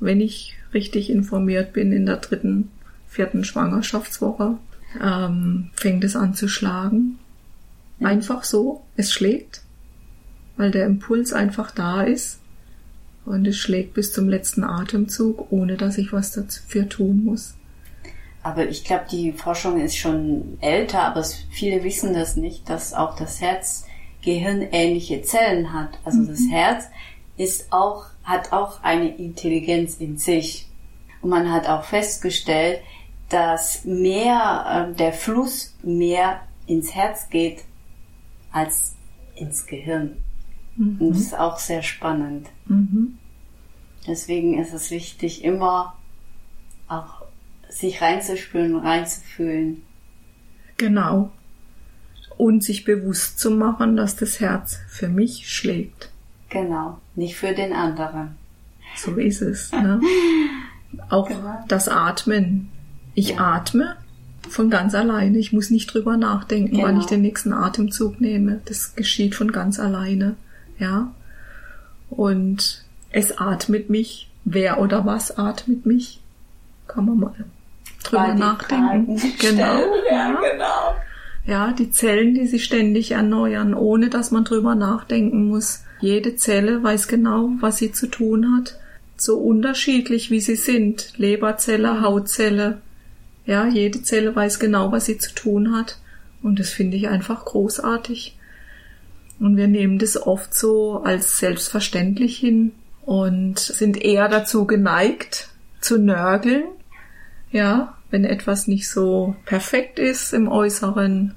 wenn 0.00 0.20
ich 0.20 0.56
richtig 0.74 1.10
informiert 1.10 1.72
bin, 1.72 1.92
in 1.92 2.06
der 2.06 2.16
dritten, 2.16 2.70
vierten 3.08 3.44
Schwangerschaftswoche, 3.44 4.58
ähm, 5.00 5.70
fängt 5.74 6.04
es 6.04 6.16
an 6.16 6.34
zu 6.34 6.48
schlagen. 6.48 7.18
Einfach 8.00 8.44
so, 8.44 8.82
es 8.96 9.12
schlägt, 9.12 9.62
weil 10.56 10.70
der 10.70 10.86
Impuls 10.86 11.32
einfach 11.32 11.70
da 11.70 12.02
ist 12.02 12.40
und 13.24 13.46
es 13.46 13.56
schlägt 13.56 13.94
bis 13.94 14.12
zum 14.12 14.28
letzten 14.28 14.64
Atemzug, 14.64 15.50
ohne 15.50 15.76
dass 15.76 15.98
ich 15.98 16.12
was 16.12 16.32
dafür 16.32 16.88
tun 16.88 17.24
muss. 17.24 17.54
Aber 18.42 18.68
ich 18.68 18.84
glaube, 18.84 19.06
die 19.10 19.32
Forschung 19.32 19.80
ist 19.80 19.96
schon 19.96 20.56
älter, 20.60 21.02
aber 21.02 21.24
viele 21.50 21.82
wissen 21.82 22.14
das 22.14 22.36
nicht, 22.36 22.70
dass 22.70 22.94
auch 22.94 23.16
das 23.16 23.40
Herz 23.40 23.86
gehirnähnliche 24.22 25.22
Zellen 25.22 25.72
hat. 25.72 25.98
Also 26.04 26.24
das 26.24 26.40
Herz 26.48 26.84
ist 27.36 27.72
auch, 27.72 28.06
hat 28.22 28.52
auch 28.52 28.82
eine 28.84 29.16
Intelligenz 29.16 29.96
in 29.96 30.16
sich. 30.18 30.68
Und 31.22 31.30
man 31.30 31.50
hat 31.50 31.68
auch 31.68 31.84
festgestellt, 31.84 32.80
dass 33.28 33.84
mehr, 33.84 34.90
äh, 34.92 34.96
der 34.96 35.12
Fluss 35.12 35.74
mehr 35.82 36.40
ins 36.68 36.94
Herz 36.94 37.28
geht 37.28 37.64
als 38.52 38.94
ins 39.34 39.66
Gehirn. 39.66 40.18
Mhm. 40.76 40.96
Und 41.00 41.10
das 41.10 41.18
ist 41.20 41.38
auch 41.38 41.58
sehr 41.58 41.82
spannend. 41.82 42.48
Mhm. 42.66 43.18
Deswegen 44.06 44.58
ist 44.60 44.72
es 44.72 44.90
wichtig, 44.90 45.42
immer 45.44 45.94
auch 46.88 47.22
sich 47.68 48.00
reinzuspüren, 48.00 48.76
reinzufühlen. 48.76 49.82
Genau. 50.76 51.32
Und 52.36 52.62
sich 52.62 52.84
bewusst 52.84 53.38
zu 53.38 53.50
machen, 53.50 53.96
dass 53.96 54.14
das 54.16 54.40
Herz 54.40 54.78
für 54.88 55.08
mich 55.08 55.48
schlägt. 55.50 56.10
Genau, 56.50 56.98
nicht 57.16 57.36
für 57.36 57.52
den 57.54 57.72
anderen. 57.72 58.36
So 58.94 59.12
ist 59.16 59.42
es. 59.42 59.72
Ne? 59.72 60.00
Auch 61.08 61.28
Genau. 61.28 61.64
das 61.68 61.88
Atmen. 61.88 62.70
Ich 63.14 63.30
Ja. 63.30 63.54
atme 63.54 63.96
von 64.48 64.70
ganz 64.70 64.94
alleine. 64.94 65.38
Ich 65.38 65.52
muss 65.52 65.70
nicht 65.70 65.92
drüber 65.92 66.16
nachdenken, 66.16 66.76
wann 66.82 66.90
Genau. 66.90 67.00
ich 67.00 67.06
den 67.06 67.22
nächsten 67.22 67.52
Atemzug 67.52 68.20
nehme. 68.20 68.60
Das 68.66 68.94
geschieht 68.94 69.34
von 69.34 69.50
ganz 69.50 69.80
alleine. 69.80 70.36
Ja. 70.78 71.12
Und 72.10 72.84
es 73.10 73.38
atmet 73.38 73.90
mich. 73.90 74.30
Wer 74.44 74.80
oder 74.80 75.04
was 75.06 75.36
atmet 75.38 75.86
mich? 75.86 76.20
Kann 76.86 77.06
man 77.06 77.18
mal 77.18 77.34
drüber 78.04 78.34
nachdenken. 78.34 79.18
Fragen 79.18 79.38
Genau. 79.38 79.80
Ja. 80.10 80.40
genau. 80.40 80.96
Ja, 81.46 81.72
die 81.72 81.90
Zellen, 81.90 82.34
die 82.34 82.46
sich 82.46 82.64
ständig 82.64 83.12
erneuern, 83.12 83.74
ohne 83.74 84.08
dass 84.08 84.30
man 84.30 84.44
drüber 84.44 84.74
nachdenken 84.74 85.48
muss. 85.48 85.84
Jede 86.00 86.36
Zelle 86.36 86.82
weiß 86.82 87.08
genau, 87.08 87.50
was 87.60 87.78
sie 87.78 87.92
zu 87.92 88.08
tun 88.08 88.56
hat. 88.56 88.78
So 89.16 89.38
unterschiedlich 89.38 90.30
wie 90.30 90.40
sie 90.40 90.56
sind. 90.56 91.12
Leberzelle, 91.16 92.02
Hautzelle. 92.02 92.80
Ja, 93.46 93.66
jede 93.66 94.02
Zelle 94.02 94.34
weiß 94.34 94.58
genau, 94.58 94.92
was 94.92 95.06
sie 95.06 95.18
zu 95.18 95.34
tun 95.34 95.74
hat. 95.74 95.98
Und 96.42 96.58
das 96.58 96.70
finde 96.70 96.96
ich 96.96 97.08
einfach 97.08 97.44
großartig. 97.44 98.35
Und 99.38 99.56
wir 99.56 99.68
nehmen 99.68 99.98
das 99.98 100.20
oft 100.20 100.54
so 100.54 101.02
als 101.02 101.38
selbstverständlich 101.38 102.38
hin 102.38 102.72
und 103.04 103.58
sind 103.58 104.02
eher 104.02 104.28
dazu 104.28 104.66
geneigt, 104.66 105.48
zu 105.80 105.98
nörgeln. 105.98 106.64
Ja, 107.50 107.96
wenn 108.10 108.24
etwas 108.24 108.66
nicht 108.66 108.88
so 108.88 109.36
perfekt 109.44 109.98
ist 109.98 110.32
im 110.32 110.48
Äußeren. 110.48 111.34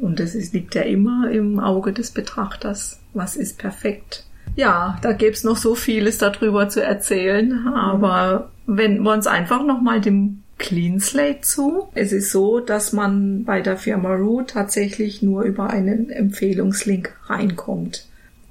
Und 0.00 0.20
ist, 0.20 0.52
liegt 0.52 0.74
ja 0.74 0.82
immer 0.82 1.30
im 1.30 1.58
Auge 1.58 1.92
des 1.92 2.10
Betrachters. 2.10 3.00
Was 3.12 3.36
ist 3.36 3.58
perfekt? 3.58 4.24
Ja, 4.56 4.98
da 5.02 5.12
gäb's 5.12 5.44
noch 5.44 5.56
so 5.56 5.74
vieles 5.74 6.18
darüber 6.18 6.68
zu 6.68 6.82
erzählen. 6.82 7.66
Aber 7.68 8.50
wenden 8.66 9.02
wir 9.02 9.12
uns 9.12 9.26
einfach 9.26 9.64
nochmal 9.64 10.00
dem 10.00 10.42
Clean 10.60 11.00
Slate 11.00 11.40
zu. 11.40 11.88
Es 11.94 12.12
ist 12.12 12.30
so, 12.30 12.60
dass 12.60 12.92
man 12.92 13.44
bei 13.44 13.62
der 13.62 13.78
Firma 13.78 14.14
Root 14.14 14.50
tatsächlich 14.50 15.22
nur 15.22 15.42
über 15.42 15.70
einen 15.70 16.10
Empfehlungslink 16.10 17.16
reinkommt. 17.26 18.06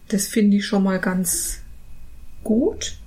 Das 0.10 0.28
finde 0.28 0.58
ich 0.58 0.65
schon 0.65 0.84
mal 0.84 1.00
ganz 1.00 1.62
gut. 2.43 2.98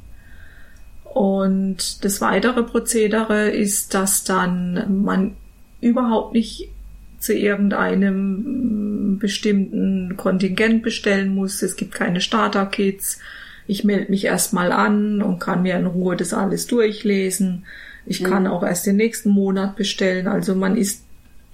Und 1.04 2.04
das 2.04 2.20
weitere 2.20 2.62
Prozedere 2.62 3.50
ist, 3.50 3.92
dass 3.92 4.22
dann 4.24 5.02
man 5.02 5.36
überhaupt 5.80 6.32
nicht 6.32 6.70
zu 7.18 7.34
irgendeinem 7.34 9.14
mm, 9.14 9.18
bestimmten 9.18 10.16
Kontingent 10.16 10.82
bestellen 10.82 11.34
muss. 11.34 11.60
Es 11.62 11.74
gibt 11.74 11.92
keine 11.92 12.20
Starter-Kits. 12.20 13.18
Ich 13.66 13.82
melde 13.82 14.10
mich 14.10 14.24
erstmal 14.24 14.70
an 14.70 15.22
und 15.22 15.40
kann 15.40 15.62
mir 15.62 15.76
in 15.76 15.86
Ruhe 15.86 16.16
das 16.16 16.32
alles 16.32 16.68
durchlesen. 16.68 17.64
Ich 18.06 18.24
kann 18.24 18.46
auch 18.46 18.62
erst 18.62 18.86
den 18.86 18.96
nächsten 18.96 19.30
Monat 19.30 19.76
bestellen. 19.76 20.26
Also 20.26 20.54
man 20.54 20.76
ist 20.76 21.04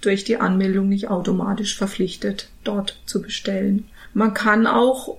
durch 0.01 0.23
die 0.23 0.37
Anmeldung 0.37 0.89
nicht 0.89 1.09
automatisch 1.09 1.77
verpflichtet, 1.77 2.49
dort 2.63 2.99
zu 3.05 3.21
bestellen. 3.21 3.85
Man 4.13 4.33
kann 4.33 4.65
auch 4.65 5.17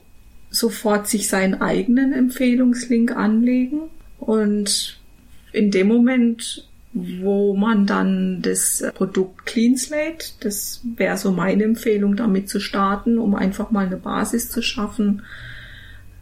sofort 0.50 1.06
sich 1.06 1.28
seinen 1.28 1.60
eigenen 1.60 2.12
Empfehlungslink 2.12 3.14
anlegen 3.14 3.82
und 4.18 4.98
in 5.52 5.70
dem 5.70 5.88
Moment, 5.88 6.68
wo 6.92 7.54
man 7.54 7.86
dann 7.86 8.42
das 8.42 8.84
Produkt 8.94 9.46
Clean 9.46 9.76
Slate, 9.76 10.32
das 10.40 10.80
wäre 10.96 11.16
so 11.16 11.30
meine 11.30 11.64
Empfehlung, 11.64 12.16
damit 12.16 12.48
zu 12.48 12.58
starten, 12.58 13.18
um 13.18 13.34
einfach 13.34 13.70
mal 13.70 13.86
eine 13.86 13.96
Basis 13.96 14.50
zu 14.50 14.60
schaffen. 14.62 15.22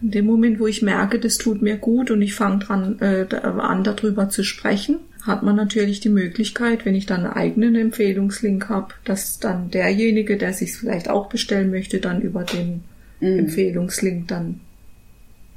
In 0.01 0.11
dem 0.13 0.27
Moment, 0.27 0.61
wo 0.61 0.67
ich 0.67 0.83
merke, 0.83 1.19
das 1.19 1.39
tut 1.39 1.61
mir 1.61 1.77
gut 1.77 2.11
und 2.11 2.23
ich 2.23 2.35
fange 2.35 2.65
dran 2.65 2.99
äh, 3.01 3.27
an, 3.35 3.83
darüber 3.83 4.29
zu 4.29 4.45
sprechen, 4.45 5.01
hat 5.23 5.43
man 5.43 5.57
natürlich 5.57 6.01
die 6.01 6.09
Möglichkeit, 6.09 6.85
wenn 6.85 6.95
ich 6.95 7.07
dann 7.07 7.25
einen 7.25 7.33
eigenen 7.33 7.75
Empfehlungslink 7.75 8.69
habe, 8.69 8.95
dass 9.05 9.41
dann 9.41 9.71
derjenige, 9.71 10.37
der 10.37 10.53
sich 10.53 10.77
vielleicht 10.77 11.11
auch 11.11 11.29
bestellen 11.29 11.71
möchte, 11.71 11.99
dann 11.99 12.23
über 12.23 12.45
den 12.45 12.85
Empfehlungslink 13.21 14.29
dann 14.29 14.61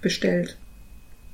bestellt 0.01 0.57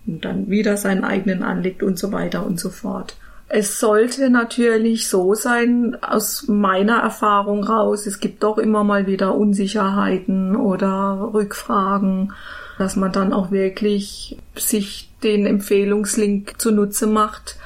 und 0.06 0.26
dann 0.26 0.50
wieder 0.50 0.76
seinen 0.76 1.06
eigenen 1.06 1.44
anlegt 1.44 1.84
und 1.84 1.98
so 1.98 2.12
weiter 2.12 2.46
und 2.46 2.60
so 2.60 2.70
fort. 2.70 3.16
Es 3.50 3.80
sollte 3.80 4.30
natürlich 4.30 5.08
so 5.08 5.34
sein, 5.34 5.96
aus 6.02 6.50
meiner 6.50 6.98
Erfahrung 6.98 7.64
raus, 7.64 8.06
es 8.06 8.20
gibt 8.20 8.44
doch 8.44 8.58
immer 8.58 8.84
mal 8.84 9.08
wieder 9.08 9.36
Unsicherheiten 9.36 10.58
oder 10.58 11.32
Rückfragen, 11.34 12.34
dass 12.78 12.96
man 12.96 13.12
dann 13.12 13.34
auch 13.34 13.52
wirklich 13.52 14.38
sich 14.56 15.10
den 15.24 15.46
Empfehlungslink 15.46 16.60
zunutze 16.62 17.08
macht 17.08 17.58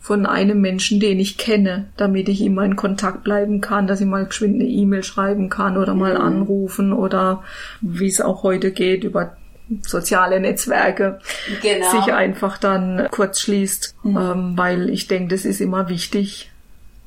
von 0.00 0.26
einem 0.26 0.60
Menschen, 0.60 0.98
den 0.98 1.20
ich 1.20 1.38
kenne, 1.38 1.86
damit 1.96 2.28
ich 2.28 2.40
immer 2.40 2.64
in 2.64 2.76
Kontakt 2.76 3.22
bleiben 3.22 3.60
kann, 3.60 3.86
dass 3.86 4.00
ich 4.00 4.06
mal 4.06 4.26
geschwind 4.26 4.60
eine 4.60 4.68
E-Mail 4.68 5.02
schreiben 5.04 5.48
kann 5.50 5.76
oder 5.76 5.94
mal 5.94 6.16
anrufen 6.16 6.92
oder 6.92 7.42
wie 7.80 8.08
es 8.08 8.20
auch 8.20 8.42
heute 8.42 8.72
geht 8.72 9.04
über 9.04 9.36
soziale 9.82 10.40
Netzwerke 10.40 11.20
Genau. 11.62 11.90
sich 11.90 12.12
einfach 12.12 12.58
dann 12.58 13.06
kurz 13.12 13.40
schließt, 13.40 13.94
ähm, 14.04 14.54
weil 14.56 14.90
ich 14.90 15.06
denke, 15.06 15.34
das 15.34 15.44
ist 15.44 15.60
immer 15.60 15.88
wichtig, 15.88 16.50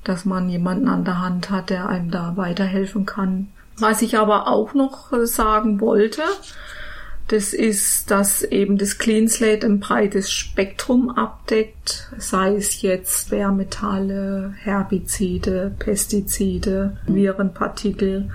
dass 0.05 0.23
man 0.23 0.49
jemanden 0.49 0.87
an 0.87 1.03
der 1.03 1.19
Hand 1.19 1.49
hat, 1.49 1.69
der 1.69 1.89
einem 1.89 2.09
da 2.09 2.37
weiterhelfen 2.37 3.05
kann. 3.05 3.47
Was 3.79 4.01
ich 4.01 4.17
aber 4.17 4.47
auch 4.47 4.73
noch 4.73 5.11
äh, 5.11 5.25
sagen 5.25 5.81
wollte, 5.81 6.21
das 7.27 7.53
ist, 7.53 8.11
dass 8.11 8.43
eben 8.43 8.77
das 8.77 8.97
Clean 8.97 9.27
Slate 9.27 9.65
ein 9.65 9.79
breites 9.79 10.31
Spektrum 10.31 11.09
abdeckt, 11.09 12.11
sei 12.17 12.55
es 12.55 12.81
jetzt 12.81 13.29
Schwermetalle, 13.29 14.53
Herbizide, 14.57 15.73
Pestizide, 15.79 16.97
Virenpartikel, 17.07 18.29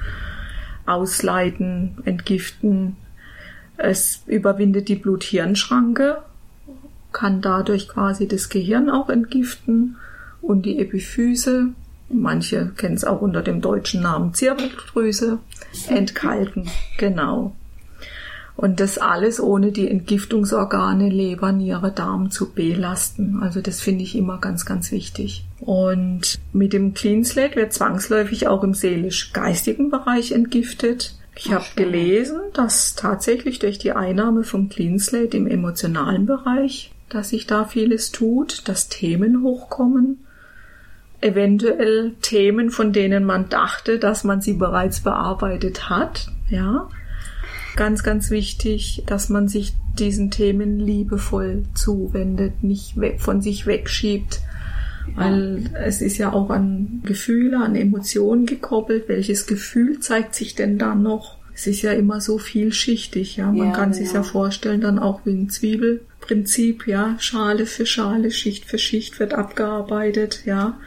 ausleiten, 0.86 1.98
entgiften. 2.04 2.96
Es 3.76 4.22
überwindet 4.26 4.88
die 4.88 4.96
Blut-Hirn-Schranke, 4.96 6.22
kann 7.12 7.42
dadurch 7.42 7.88
quasi 7.88 8.26
das 8.26 8.48
Gehirn 8.48 8.90
auch 8.90 9.10
entgiften 9.10 9.96
und 10.40 10.64
die 10.64 10.78
Epiphyse, 10.78 11.68
manche 12.08 12.72
kennen 12.76 12.94
es 12.94 13.04
auch 13.04 13.20
unter 13.20 13.42
dem 13.42 13.60
deutschen 13.60 14.02
Namen 14.02 14.32
Zirbeldrüse, 14.32 15.38
entkalken. 15.88 16.70
Genau. 16.96 17.54
Und 18.58 18.80
das 18.80 18.98
alles 18.98 19.38
ohne 19.40 19.70
die 19.70 19.88
Entgiftungsorgane 19.88 21.08
Leber, 21.08 21.52
Niere, 21.52 21.92
Darm 21.92 22.32
zu 22.32 22.52
belasten. 22.52 23.38
Also 23.40 23.60
das 23.60 23.80
finde 23.80 24.02
ich 24.02 24.16
immer 24.16 24.38
ganz, 24.38 24.66
ganz 24.66 24.90
wichtig. 24.90 25.46
Und 25.60 26.40
mit 26.52 26.72
dem 26.72 26.92
Clean 26.92 27.24
Slate 27.24 27.54
wird 27.54 27.72
zwangsläufig 27.72 28.48
auch 28.48 28.64
im 28.64 28.74
seelisch-geistigen 28.74 29.90
Bereich 29.90 30.32
entgiftet. 30.32 31.14
Ich 31.36 31.52
habe 31.52 31.66
gelesen, 31.76 32.40
dass 32.52 32.96
tatsächlich 32.96 33.60
durch 33.60 33.78
die 33.78 33.92
Einnahme 33.92 34.42
vom 34.42 34.68
Clean 34.68 34.98
Slate 34.98 35.36
im 35.36 35.46
emotionalen 35.46 36.26
Bereich, 36.26 36.90
dass 37.10 37.28
sich 37.28 37.46
da 37.46 37.64
vieles 37.64 38.10
tut, 38.10 38.66
dass 38.68 38.88
Themen 38.88 39.44
hochkommen, 39.44 40.26
eventuell 41.20 42.16
Themen, 42.22 42.72
von 42.72 42.92
denen 42.92 43.24
man 43.24 43.48
dachte, 43.50 44.00
dass 44.00 44.24
man 44.24 44.40
sie 44.40 44.54
bereits 44.54 44.98
bearbeitet 44.98 45.88
hat, 45.88 46.26
ja. 46.50 46.88
Ganz, 47.78 48.02
ganz 48.02 48.30
wichtig, 48.30 49.04
dass 49.06 49.28
man 49.28 49.46
sich 49.46 49.72
diesen 50.00 50.32
Themen 50.32 50.80
liebevoll 50.80 51.62
zuwendet, 51.74 52.64
nicht 52.64 52.94
von 53.18 53.40
sich 53.40 53.66
wegschiebt, 53.66 54.40
weil 55.14 55.70
es 55.74 56.02
ist 56.02 56.18
ja 56.18 56.32
auch 56.32 56.50
an 56.50 57.02
Gefühle, 57.04 57.58
an 57.58 57.76
Emotionen 57.76 58.46
gekoppelt. 58.46 59.04
Welches 59.08 59.46
Gefühl 59.46 60.00
zeigt 60.00 60.34
sich 60.34 60.56
denn 60.56 60.76
da 60.76 60.96
noch? 60.96 61.38
Es 61.54 61.68
ist 61.68 61.82
ja 61.82 61.92
immer 61.92 62.20
so 62.20 62.38
vielschichtig, 62.38 63.36
ja. 63.36 63.52
Man 63.52 63.68
Ja, 63.68 63.72
kann 63.72 63.92
sich 63.92 64.08
ja 64.08 64.22
genau. 64.22 64.24
vorstellen, 64.24 64.80
dann 64.80 64.98
auch 64.98 65.20
wie 65.24 65.30
ein 65.30 65.48
Zwiebelprinzip, 65.48 66.88
ja. 66.88 67.14
Schale 67.20 67.66
für 67.66 67.86
Schale, 67.86 68.32
Schicht 68.32 68.64
für 68.64 68.78
Schicht 68.78 69.20
wird 69.20 69.34
abgearbeitet, 69.34 70.42
ja. 70.46 70.80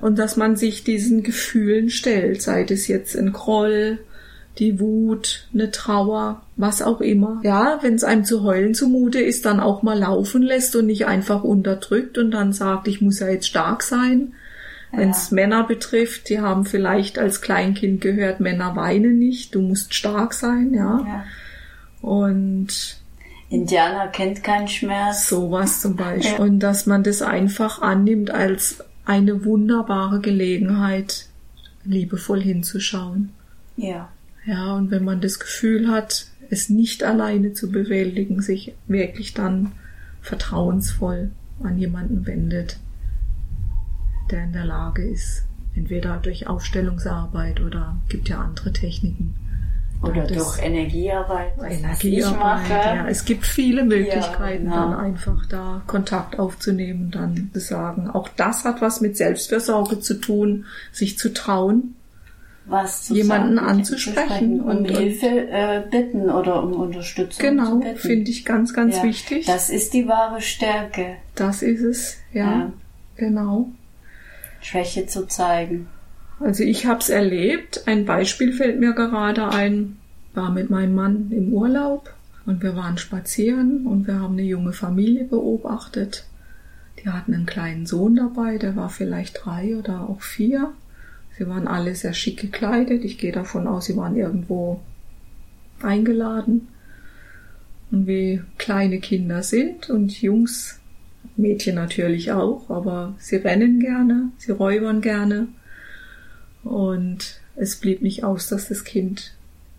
Und 0.00 0.16
dass 0.16 0.36
man 0.36 0.54
sich 0.54 0.84
diesen 0.84 1.24
Gefühlen 1.24 1.90
stellt, 1.90 2.40
sei 2.40 2.64
es 2.68 2.86
jetzt 2.86 3.16
ein 3.16 3.32
Groll, 3.32 3.98
die 4.58 4.80
Wut, 4.80 5.46
eine 5.52 5.70
Trauer, 5.70 6.42
was 6.56 6.82
auch 6.82 7.00
immer. 7.00 7.40
Ja, 7.44 7.78
wenn 7.82 7.94
es 7.94 8.04
einem 8.04 8.24
zu 8.24 8.42
heulen 8.42 8.74
zumute 8.74 9.20
ist, 9.20 9.44
dann 9.44 9.60
auch 9.60 9.82
mal 9.82 9.98
laufen 9.98 10.42
lässt 10.42 10.74
und 10.76 10.86
nicht 10.86 11.06
einfach 11.06 11.44
unterdrückt 11.44 12.16
und 12.18 12.30
dann 12.30 12.52
sagt, 12.52 12.88
ich 12.88 13.00
muss 13.00 13.20
ja 13.20 13.28
jetzt 13.28 13.46
stark 13.46 13.82
sein. 13.82 14.32
Wenn 14.92 15.10
es 15.10 15.30
Männer 15.30 15.64
betrifft, 15.64 16.30
die 16.30 16.40
haben 16.40 16.64
vielleicht 16.64 17.18
als 17.18 17.42
Kleinkind 17.42 18.00
gehört, 18.00 18.40
Männer 18.40 18.76
weinen 18.76 19.18
nicht, 19.18 19.54
du 19.54 19.60
musst 19.60 19.92
stark 19.92 20.32
sein, 20.32 20.72
ja. 20.72 21.04
Ja. 21.06 21.24
Und 22.00 22.96
Indianer 23.50 24.08
kennt 24.08 24.42
keinen 24.42 24.68
Schmerz. 24.68 25.28
sowas 25.28 25.80
zum 25.82 25.96
Beispiel. 25.96 26.38
Und 26.44 26.60
dass 26.60 26.86
man 26.86 27.02
das 27.02 27.20
einfach 27.20 27.82
annimmt 27.82 28.30
als 28.30 28.78
eine 29.04 29.44
wunderbare 29.44 30.20
Gelegenheit, 30.20 31.26
liebevoll 31.84 32.40
hinzuschauen. 32.40 33.32
Ja. 33.76 34.08
Ja, 34.46 34.74
und 34.74 34.90
wenn 34.90 35.04
man 35.04 35.20
das 35.20 35.40
Gefühl 35.40 35.90
hat, 35.90 36.26
es 36.50 36.68
nicht 36.68 37.02
alleine 37.02 37.52
zu 37.52 37.70
bewältigen, 37.70 38.40
sich 38.40 38.74
wirklich 38.86 39.34
dann 39.34 39.72
vertrauensvoll 40.22 41.30
an 41.62 41.78
jemanden 41.78 42.26
wendet, 42.26 42.78
der 44.30 44.44
in 44.44 44.52
der 44.52 44.64
Lage 44.64 45.02
ist, 45.02 45.44
entweder 45.74 46.18
durch 46.18 46.46
Aufstellungsarbeit 46.46 47.60
oder 47.60 47.96
gibt 48.08 48.28
ja 48.28 48.40
andere 48.40 48.72
Techniken. 48.72 49.34
Oder 50.02 50.26
durch 50.26 50.62
Energiearbeit. 50.62 51.52
Energiearbeit. 51.58 52.68
Ja, 52.68 53.08
es 53.08 53.24
gibt 53.24 53.46
viele 53.46 53.82
Möglichkeiten, 53.84 54.64
genau. 54.64 54.90
dann 54.90 54.94
einfach 54.94 55.46
da 55.46 55.82
Kontakt 55.86 56.38
aufzunehmen, 56.38 57.10
dann 57.10 57.50
zu 57.52 57.60
sagen. 57.60 58.10
Auch 58.10 58.28
das 58.28 58.64
hat 58.64 58.82
was 58.82 59.00
mit 59.00 59.16
Selbstfürsorge 59.16 60.00
zu 60.00 60.20
tun, 60.20 60.66
sich 60.92 61.18
zu 61.18 61.32
trauen. 61.32 61.94
Was 62.68 63.04
zu 63.04 63.14
jemanden 63.14 63.56
sagen, 63.56 63.68
anzusprechen 63.68 64.60
um 64.60 64.66
und- 64.68 64.90
und- 64.90 64.96
Hilfe 64.98 65.26
äh, 65.26 65.82
bitten 65.90 66.28
oder 66.30 66.62
um 66.62 66.72
Unterstützung 66.72 67.32
zu 67.32 67.40
Genau, 67.46 67.80
finde 67.96 68.30
ich 68.30 68.44
ganz, 68.44 68.74
ganz 68.74 68.96
Ja, 68.96 69.02
wichtig. 69.04 69.46
Das 69.46 69.70
ist 69.70 69.94
die 69.94 70.08
wahre 70.08 70.40
Stärke, 70.40 71.16
das 71.34 71.62
ist 71.62 71.82
es, 71.82 72.16
ja, 72.32 72.44
Ja. 72.44 72.72
genau. 73.16 73.68
Schwäche 74.60 75.06
zu 75.06 75.26
zeigen. 75.26 75.86
Also 76.40 76.64
ich 76.64 76.86
habe 76.86 77.00
es 77.00 77.08
erlebt. 77.08 77.84
Ein 77.86 78.04
Beispiel 78.04 78.52
fällt 78.52 78.78
mir 78.80 78.92
gerade 78.92 79.48
ein. 79.48 79.96
War 80.34 80.50
mit 80.50 80.68
meinem 80.68 80.94
Mann 80.94 81.30
im 81.30 81.52
Urlaub 81.52 82.12
und 82.44 82.62
wir 82.62 82.76
waren 82.76 82.98
spazieren 82.98 83.86
und 83.86 84.06
wir 84.06 84.20
haben 84.20 84.34
eine 84.34 84.42
junge 84.42 84.72
Familie 84.72 85.24
beobachtet. 85.24 86.26
Die 87.02 87.08
hatten 87.08 87.32
einen 87.32 87.46
kleinen 87.46 87.86
Sohn 87.86 88.16
dabei, 88.16 88.58
der 88.58 88.76
war 88.76 88.90
vielleicht 88.90 89.40
drei 89.44 89.76
oder 89.76 90.08
auch 90.10 90.20
vier. 90.20 90.72
Sie 91.36 91.46
waren 91.46 91.68
alle 91.68 91.94
sehr 91.94 92.14
schick 92.14 92.40
gekleidet. 92.40 93.04
Ich 93.04 93.18
gehe 93.18 93.32
davon 93.32 93.66
aus, 93.66 93.86
sie 93.86 93.96
waren 93.96 94.16
irgendwo 94.16 94.80
eingeladen. 95.82 96.68
Und 97.90 98.06
wie 98.06 98.42
kleine 98.58 99.00
Kinder 99.00 99.42
sind 99.42 99.90
und 99.90 100.20
Jungs, 100.20 100.80
Mädchen 101.36 101.74
natürlich 101.74 102.32
auch, 102.32 102.70
aber 102.70 103.14
sie 103.18 103.36
rennen 103.36 103.78
gerne, 103.80 104.30
sie 104.38 104.52
räubern 104.52 105.00
gerne. 105.02 105.48
Und 106.64 107.40
es 107.54 107.76
blieb 107.76 108.02
nicht 108.02 108.24
aus, 108.24 108.48
dass 108.48 108.68
das 108.68 108.84
Kind 108.84 109.34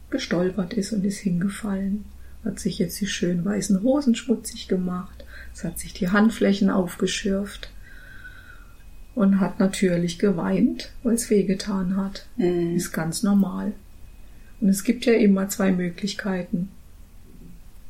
gestolpert 0.10 0.74
ist 0.74 0.94
und 0.94 1.04
ist 1.04 1.20
hingefallen. 1.20 2.06
Hat 2.46 2.60
sich 2.60 2.80
jetzt 2.80 3.02
die 3.02 3.08
schön 3.08 3.44
weißen 3.44 3.82
Hosen 3.82 4.16
schmutzig 4.16 4.68
gemacht. 4.68 5.26
Es 5.54 5.64
hat 5.64 5.80
sich 5.80 5.94
die 5.94 6.10
Handflächen 6.10 6.70
aufgeschürft. 6.70 7.70
Und 9.18 9.40
hat 9.40 9.60
natürlich 9.60 10.20
geweint, 10.20 10.92
weil 11.02 11.16
es 11.16 11.32
wehgetan 11.32 11.98
hat. 11.98 12.28
Mhm. 12.36 12.76
Ist 12.76 12.92
ganz 12.92 13.24
normal. 13.24 13.74
Und 14.62 14.70
es 14.70 14.84
gibt 14.84 15.08
ja 15.08 15.14
immer 15.14 15.50
zwei 15.50 15.72
Möglichkeiten. 15.72 16.70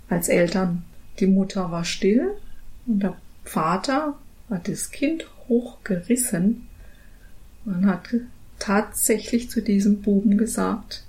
Als 0.08 0.30
Eltern. 0.30 0.84
Die 1.20 1.28
Mutter 1.28 1.70
war 1.70 1.84
still 1.84 2.32
und 2.86 3.04
der 3.04 3.18
Vater 3.44 4.18
hat 4.50 4.70
das 4.70 4.92
Kind 4.92 5.28
hochgerissen 5.50 6.68
und 7.66 7.86
hat 7.88 8.08
tatsächlich 8.58 9.50
zu 9.50 9.62
diesem 9.62 10.02
Buben 10.02 10.38
gesagt, 10.38 11.04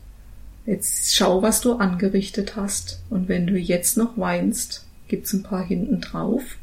jetzt 0.66 1.14
schau, 1.14 1.42
was 1.42 1.61
du 1.61 1.74
angerichtet 1.74 2.57
hast. 2.57 3.02
Und 3.09 3.28
wenn 3.28 3.46
du 3.46 3.57
jetzt 3.57 3.96
noch 3.96 4.18
weinst, 4.18 4.85
gibt's 5.07 5.33
ein 5.33 5.44
paar 5.44 5.64
hinten 5.64 6.00
drauf. 6.00 6.57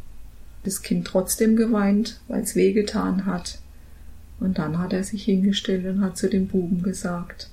Das 0.66 0.82
Kind 0.82 1.06
trotzdem 1.06 1.56
geweint, 1.56 2.20
weil 2.28 2.42
es 2.42 2.56
wehgetan 2.56 3.26
hat. 3.26 3.60
Und 4.40 4.58
dann 4.58 4.80
hat 4.80 4.92
er 4.94 5.04
sich 5.04 5.24
hingestellt 5.24 5.86
und 5.86 6.02
hat 6.02 6.18
zu 6.18 6.30
dem 6.30 6.48
Buben 6.48 6.84
gesagt, 6.84 7.50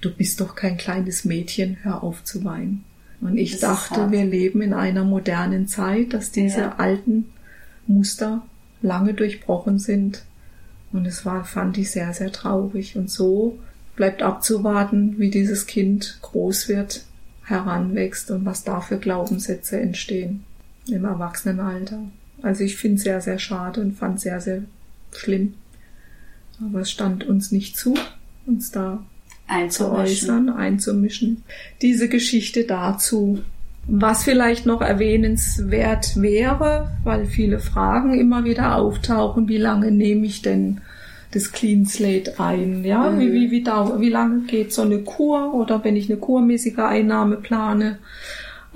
du 0.00 0.10
bist 0.10 0.40
doch 0.40 0.54
kein 0.54 0.76
kleines 0.78 1.24
Mädchen, 1.24 1.76
hör 1.82 2.02
auf 2.02 2.24
zu 2.24 2.44
weinen. 2.44 2.84
Und 3.20 3.36
ich 3.36 3.52
Das 3.52 3.60
dachte, 3.60 4.10
wir 4.10 4.24
leben 4.24 4.62
in 4.62 4.72
einer 4.74 5.04
modernen 5.04 5.66
Zeit, 5.66 6.12
dass 6.14 6.30
diese 6.30 6.60
Ja. 6.60 6.74
alten 6.76 7.26
Muster 7.86 8.46
lange 8.82 9.14
durchbrochen 9.14 9.78
sind. 9.78 10.24
Und 10.92 11.06
es 11.06 11.26
war, 11.26 11.44
fand 11.44 11.76
ich 11.78 11.90
sehr, 11.90 12.12
sehr 12.12 12.32
traurig. 12.32 12.96
Und 12.96 13.10
so 13.10 13.58
bleibt 13.96 14.22
abzuwarten, 14.22 15.18
wie 15.18 15.30
dieses 15.30 15.66
Kind 15.66 16.18
groß 16.22 16.68
wird, 16.68 17.04
heranwächst 17.44 18.30
und 18.30 18.44
was 18.44 18.64
da 18.64 18.80
für 18.80 18.98
Glaubenssätze 18.98 19.80
entstehen 19.80 20.44
im 20.88 21.04
Erwachsenenalter. 21.04 22.00
Also 22.42 22.64
ich 22.64 22.76
finde 22.76 22.96
es 22.96 23.02
sehr, 23.02 23.20
sehr 23.20 23.38
schade 23.38 23.80
und 23.80 23.92
fand 23.96 24.20
sehr, 24.20 24.40
sehr 24.40 24.62
schlimm. 25.12 25.54
Aber 26.64 26.80
es 26.80 26.90
stand 26.90 27.24
uns 27.24 27.52
nicht 27.52 27.76
zu, 27.76 27.94
uns 28.46 28.70
da 28.70 29.04
zu 29.48 29.52
Einzumischen. 29.52 29.94
äußern, 30.30 30.48
einzumischen. 30.50 31.42
Diese 31.82 32.08
Geschichte 32.08 32.64
dazu. 32.64 33.40
Was 33.88 34.24
vielleicht 34.24 34.66
noch 34.66 34.82
erwähnenswert 34.82 36.20
wäre, 36.20 36.90
weil 37.04 37.26
viele 37.26 37.60
Fragen 37.60 38.18
immer 38.18 38.44
wieder 38.44 38.74
auftauchen, 38.76 39.48
wie 39.48 39.58
lange 39.58 39.92
nehme 39.92 40.26
ich 40.26 40.42
denn 40.42 40.80
das 41.30 41.52
Clean 41.52 41.86
Slate 41.86 42.40
ein? 42.40 42.84
Ja, 42.84 43.10
Mhm. 43.10 43.20
wie, 43.20 43.32
wie, 43.32 43.50
wie, 43.52 43.64
wie 43.64 44.08
lange 44.10 44.40
geht 44.46 44.72
so 44.72 44.82
eine 44.82 44.98
Kur 45.00 45.54
oder 45.54 45.84
wenn 45.84 45.94
ich 45.94 46.10
eine 46.10 46.18
kurmäßige 46.18 46.78
Einnahme 46.78 47.36
plane? 47.36 47.98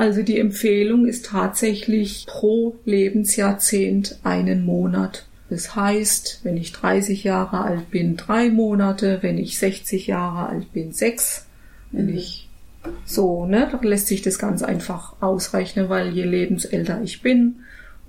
Also 0.00 0.22
die 0.22 0.38
Empfehlung 0.38 1.04
ist 1.04 1.26
tatsächlich 1.26 2.24
pro 2.26 2.74
Lebensjahrzehnt 2.86 4.18
einen 4.22 4.64
Monat. 4.64 5.26
Das 5.50 5.76
heißt, 5.76 6.40
wenn 6.42 6.56
ich 6.56 6.72
30 6.72 7.22
Jahre 7.22 7.60
alt 7.60 7.90
bin, 7.90 8.16
drei 8.16 8.48
Monate, 8.48 9.18
wenn 9.20 9.36
ich 9.36 9.58
60 9.58 10.06
Jahre 10.06 10.48
alt 10.48 10.72
bin, 10.72 10.92
sechs, 10.92 11.44
wenn 11.92 12.06
Mhm. 12.06 12.16
ich 12.16 12.48
so, 13.04 13.44
ne, 13.44 13.68
da 13.70 13.78
lässt 13.86 14.06
sich 14.06 14.22
das 14.22 14.38
ganz 14.38 14.62
einfach 14.62 15.16
ausrechnen, 15.20 15.90
weil 15.90 16.14
je 16.14 16.24
lebensälter 16.24 17.02
ich 17.04 17.20
bin, 17.20 17.56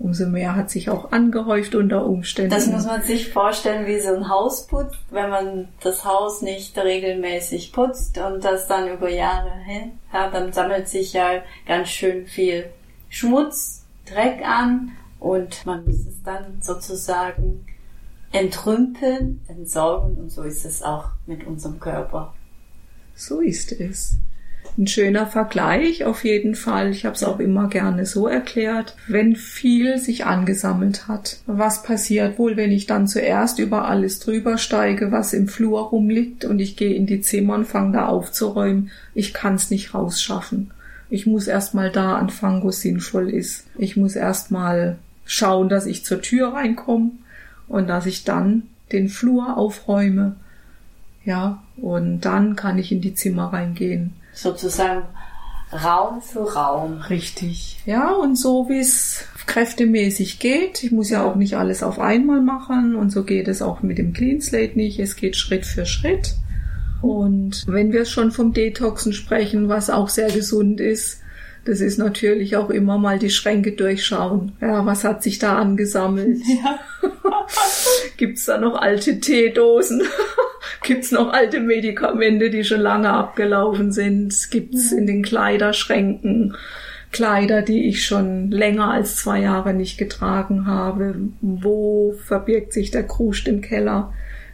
umso 0.01 0.25
mehr 0.25 0.55
hat 0.55 0.69
sich 0.69 0.89
auch 0.89 1.11
angehäuft 1.11 1.75
unter 1.75 2.05
Umständen. 2.05 2.51
Das 2.51 2.67
muss 2.67 2.85
man 2.85 3.03
sich 3.03 3.29
vorstellen 3.29 3.85
wie 3.87 3.99
so 3.99 4.13
ein 4.13 4.29
Haus 4.29 4.67
putzt, 4.67 4.99
wenn 5.11 5.29
man 5.29 5.67
das 5.81 6.05
Haus 6.05 6.41
nicht 6.41 6.77
regelmäßig 6.77 7.71
putzt 7.71 8.17
und 8.17 8.43
das 8.43 8.67
dann 8.67 8.89
über 8.89 9.09
Jahre 9.09 9.51
hin, 9.65 9.93
ja, 10.13 10.29
dann 10.29 10.51
sammelt 10.53 10.87
sich 10.87 11.13
ja 11.13 11.41
ganz 11.67 11.89
schön 11.89 12.25
viel 12.27 12.65
Schmutz, 13.09 13.85
Dreck 14.05 14.45
an 14.45 14.91
und 15.19 15.65
man 15.65 15.85
muss 15.85 16.05
es 16.07 16.23
dann 16.23 16.61
sozusagen 16.61 17.65
entrümpeln, 18.31 19.41
entsorgen 19.47 20.17
und 20.17 20.31
so 20.31 20.43
ist 20.43 20.65
es 20.65 20.81
auch 20.81 21.09
mit 21.25 21.45
unserem 21.45 21.79
Körper. 21.79 22.33
So 23.15 23.39
ist 23.39 23.71
es. 23.73 24.15
Ein 24.77 24.87
schöner 24.87 25.27
Vergleich 25.27 26.05
auf 26.05 26.23
jeden 26.23 26.55
Fall. 26.55 26.91
Ich 26.91 27.05
habe 27.05 27.15
es 27.15 27.23
auch 27.23 27.39
immer 27.39 27.67
gerne 27.67 28.05
so 28.05 28.27
erklärt. 28.27 28.95
Wenn 29.07 29.35
viel 29.35 29.97
sich 29.97 30.25
angesammelt 30.25 31.07
hat, 31.09 31.37
was 31.45 31.83
passiert 31.83 32.39
wohl, 32.39 32.55
wenn 32.55 32.71
ich 32.71 32.87
dann 32.87 33.05
zuerst 33.05 33.59
über 33.59 33.89
alles 33.89 34.19
drüber 34.19 34.57
steige, 34.57 35.11
was 35.11 35.33
im 35.33 35.49
Flur 35.49 35.81
rumliegt 35.89 36.45
und 36.45 36.59
ich 36.59 36.77
gehe 36.77 36.95
in 36.95 37.05
die 37.05 37.21
Zimmer 37.21 37.55
und 37.55 37.67
fange 37.67 37.93
da 37.93 38.05
aufzuräumen? 38.05 38.91
Ich 39.13 39.33
kann 39.33 39.55
es 39.55 39.69
nicht 39.71 39.93
rausschaffen. 39.93 40.71
Ich 41.09 41.25
muss 41.25 41.47
erst 41.47 41.73
mal 41.73 41.91
da 41.91 42.15
anfangen, 42.15 42.63
wo 42.63 42.69
es 42.69 42.79
sinnvoll 42.79 43.29
ist. 43.29 43.67
Ich 43.77 43.97
muss 43.97 44.15
erst 44.15 44.51
mal 44.51 44.97
schauen, 45.25 45.67
dass 45.67 45.85
ich 45.85 46.05
zur 46.05 46.21
Tür 46.21 46.53
reinkomme 46.53 47.11
und 47.67 47.87
dass 47.87 48.05
ich 48.05 48.23
dann 48.23 48.63
den 48.93 49.09
Flur 49.09 49.57
aufräume. 49.57 50.37
Ja, 51.25 51.61
und 51.75 52.21
dann 52.21 52.55
kann 52.55 52.79
ich 52.79 52.93
in 52.93 53.01
die 53.01 53.13
Zimmer 53.13 53.51
reingehen. 53.51 54.13
Sozusagen 54.33 55.03
Raum 55.73 56.21
für 56.21 56.53
Raum. 56.53 57.01
Richtig. 57.09 57.79
Ja, 57.85 58.11
und 58.11 58.37
so 58.37 58.67
wie 58.67 58.79
es 58.79 59.25
kräftemäßig 59.45 60.39
geht. 60.39 60.83
Ich 60.83 60.91
muss 60.91 61.09
ja 61.09 61.23
auch 61.23 61.35
nicht 61.35 61.55
alles 61.55 61.83
auf 61.83 61.99
einmal 61.99 62.41
machen 62.41 62.95
und 62.95 63.09
so 63.09 63.23
geht 63.23 63.47
es 63.47 63.61
auch 63.61 63.81
mit 63.81 63.97
dem 63.97 64.13
Clean 64.13 64.41
Slate 64.41 64.75
nicht. 64.75 64.99
Es 64.99 65.15
geht 65.15 65.35
Schritt 65.35 65.65
für 65.65 65.85
Schritt. 65.85 66.35
Und 67.01 67.63
wenn 67.67 67.91
wir 67.91 68.05
schon 68.05 68.31
vom 68.31 68.53
Detoxen 68.53 69.13
sprechen, 69.13 69.69
was 69.69 69.89
auch 69.89 70.09
sehr 70.09 70.29
gesund 70.29 70.79
ist, 70.79 71.21
das 71.65 71.79
ist 71.79 71.97
natürlich 71.97 72.55
auch 72.55 72.69
immer 72.69 72.97
mal 72.97 73.19
die 73.19 73.29
Schränke 73.29 73.71
durchschauen. 73.71 74.53
Ja, 74.61 74.85
was 74.85 75.03
hat 75.03 75.23
sich 75.23 75.39
da 75.39 75.57
angesammelt? 75.57 76.41
Ja. 76.63 76.79
Gibt's 78.17 78.45
da 78.45 78.57
noch 78.57 78.75
alte 78.75 79.19
Teedosen? 79.19 80.03
Gibt's 80.83 81.11
noch 81.11 81.31
alte 81.31 81.59
Medikamente, 81.59 82.49
die 82.49 82.63
schon 82.63 82.81
lange 82.81 83.09
abgelaufen 83.11 83.91
sind? 83.91 84.33
Gibt's 84.49 84.91
in 84.91 85.05
den 85.05 85.23
Kleiderschränken 85.23 86.55
Kleider, 87.11 87.61
die 87.61 87.87
ich 87.87 88.05
schon 88.05 88.51
länger 88.51 88.91
als 88.91 89.17
zwei 89.17 89.41
Jahre 89.41 89.73
nicht 89.73 89.97
getragen 89.97 90.65
habe? 90.65 91.15
Wo 91.41 92.15
verbirgt 92.25 92.73
sich 92.73 92.89
der 92.89 93.03
Kruscht 93.03 93.47
im 93.47 93.61
Keller? 93.61 94.13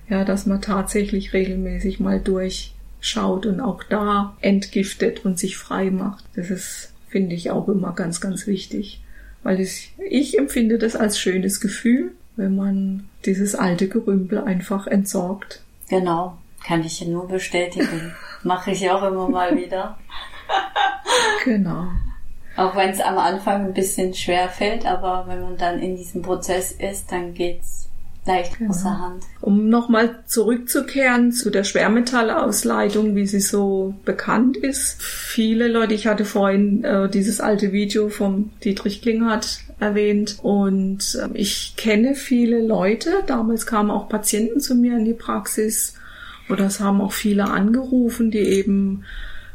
Ja, 0.10 0.26
dass 0.26 0.46
man 0.46 0.62
tatsächlich 0.62 1.34
regelmäßig 1.34 2.00
mal 2.00 2.20
durchschaut 2.20 3.46
und 3.46 3.62
auch 3.62 3.84
da 3.84 4.36
entgiftet 4.42 5.24
und 5.24 5.38
sich 5.38 5.58
frei 5.58 5.92
macht. 5.92 6.24
Das 6.36 6.50
ist 6.50 6.94
finde 7.10 7.36
ich 7.36 7.52
auch 7.52 7.68
immer 7.68 7.94
ganz, 7.94 8.22
ganz 8.22 8.48
wichtig. 8.48 9.02
Weil 9.44 9.60
ich, 9.60 9.94
ich 10.10 10.38
empfinde 10.38 10.78
das 10.78 10.96
als 10.96 11.20
schönes 11.20 11.60
Gefühl, 11.62 12.12
wenn 12.36 12.56
man 12.56 13.08
dieses 13.26 13.56
alte 13.56 13.88
Gerümpel 13.88 14.40
einfach 14.40 14.88
entsorgt. 14.88 15.64
Genau, 15.90 16.38
kann 16.66 16.84
ich 16.84 17.06
nur 17.06 17.28
bestätigen. 17.28 18.14
Mache 18.44 18.72
ich 18.72 18.90
auch 18.90 19.04
immer 19.04 19.30
mal 19.30 19.56
wieder. 19.58 19.98
genau. 21.44 21.88
Auch 22.56 22.76
wenn 22.76 22.90
es 22.90 23.00
am 23.00 23.18
Anfang 23.18 23.66
ein 23.68 23.74
bisschen 23.74 24.14
schwer 24.14 24.50
fällt, 24.50 24.86
aber 24.86 25.26
wenn 25.28 25.42
man 25.42 25.58
dann 25.58 25.80
in 25.80 25.96
diesem 25.96 26.24
Prozess 26.24 26.72
ist, 26.72 27.12
dann 27.12 27.34
geht's 27.34 27.88
leicht 28.26 28.58
genau. 28.58 28.72
außer 28.72 29.00
Hand. 29.00 29.24
Um 29.42 29.70
nochmal 29.70 30.24
zurückzukehren 30.26 31.32
zu 31.32 31.50
der 31.50 31.64
Schwermetallausleitung, 31.64 33.16
wie 33.16 33.26
sie 33.26 33.40
so 33.40 33.96
bekannt 34.06 34.58
ist. 34.58 35.02
Viele 35.02 35.68
Leute, 35.68 35.94
ich 35.94 36.08
hatte 36.08 36.26
vorhin 36.26 36.84
äh, 36.84 37.10
dieses 37.10 37.40
alte 37.40 37.72
Video 37.72 38.10
vom 38.10 38.52
Dietrich 38.64 39.02
Klinghardt 39.02 39.60
erwähnt. 39.80 40.38
Und 40.42 41.16
äh, 41.16 41.30
ich 41.34 41.76
kenne 41.78 42.16
viele 42.16 42.66
Leute, 42.66 43.24
damals 43.26 43.66
kamen 43.66 43.92
auch 43.92 44.10
Patienten 44.10 44.60
zu 44.60 44.76
mir 44.76 44.98
in 44.98 45.06
die 45.06 45.14
Praxis. 45.14 45.96
Oder 46.50 46.66
es 46.66 46.80
haben 46.80 47.02
auch 47.02 47.12
viele 47.12 47.46
angerufen, 47.46 48.32
die 48.32 48.40
eben 48.40 49.04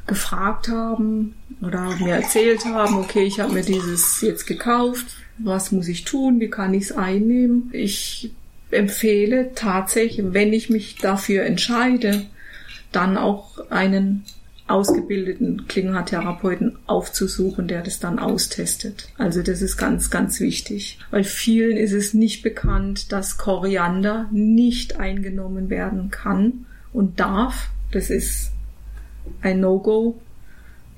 gefragt 0.06 0.68
haben 0.68 1.34
oder 1.62 1.96
mir 1.96 2.14
erzählt 2.14 2.64
haben, 2.64 2.96
okay, 2.98 3.22
ich 3.22 3.40
habe 3.40 3.52
mir 3.52 3.62
dieses 3.62 4.20
jetzt 4.20 4.46
gekauft, 4.46 5.06
was 5.38 5.72
muss 5.72 5.88
ich 5.88 6.04
tun, 6.04 6.40
wie 6.40 6.50
kann 6.50 6.74
ich 6.74 6.84
es 6.84 6.92
einnehmen. 6.92 7.70
Ich 7.72 8.32
empfehle 8.70 9.52
tatsächlich, 9.54 10.32
wenn 10.32 10.52
ich 10.52 10.70
mich 10.70 10.96
dafür 10.96 11.44
entscheide, 11.44 12.26
dann 12.90 13.16
auch 13.16 13.70
einen 13.70 14.24
ausgebildeten 14.72 15.68
Klingenhaartherapeuten 15.68 16.78
aufzusuchen, 16.86 17.68
der 17.68 17.82
das 17.82 18.00
dann 18.00 18.18
austestet. 18.18 19.08
Also 19.18 19.42
das 19.42 19.62
ist 19.62 19.76
ganz, 19.76 20.10
ganz 20.10 20.40
wichtig. 20.40 20.98
Weil 21.10 21.24
vielen 21.24 21.76
ist 21.76 21.92
es 21.92 22.14
nicht 22.14 22.42
bekannt, 22.42 23.12
dass 23.12 23.38
Koriander 23.38 24.28
nicht 24.32 24.98
eingenommen 24.98 25.70
werden 25.70 26.10
kann 26.10 26.66
und 26.92 27.20
darf. 27.20 27.68
Das 27.92 28.08
ist 28.08 28.52
ein 29.42 29.60
No-Go, 29.60 30.18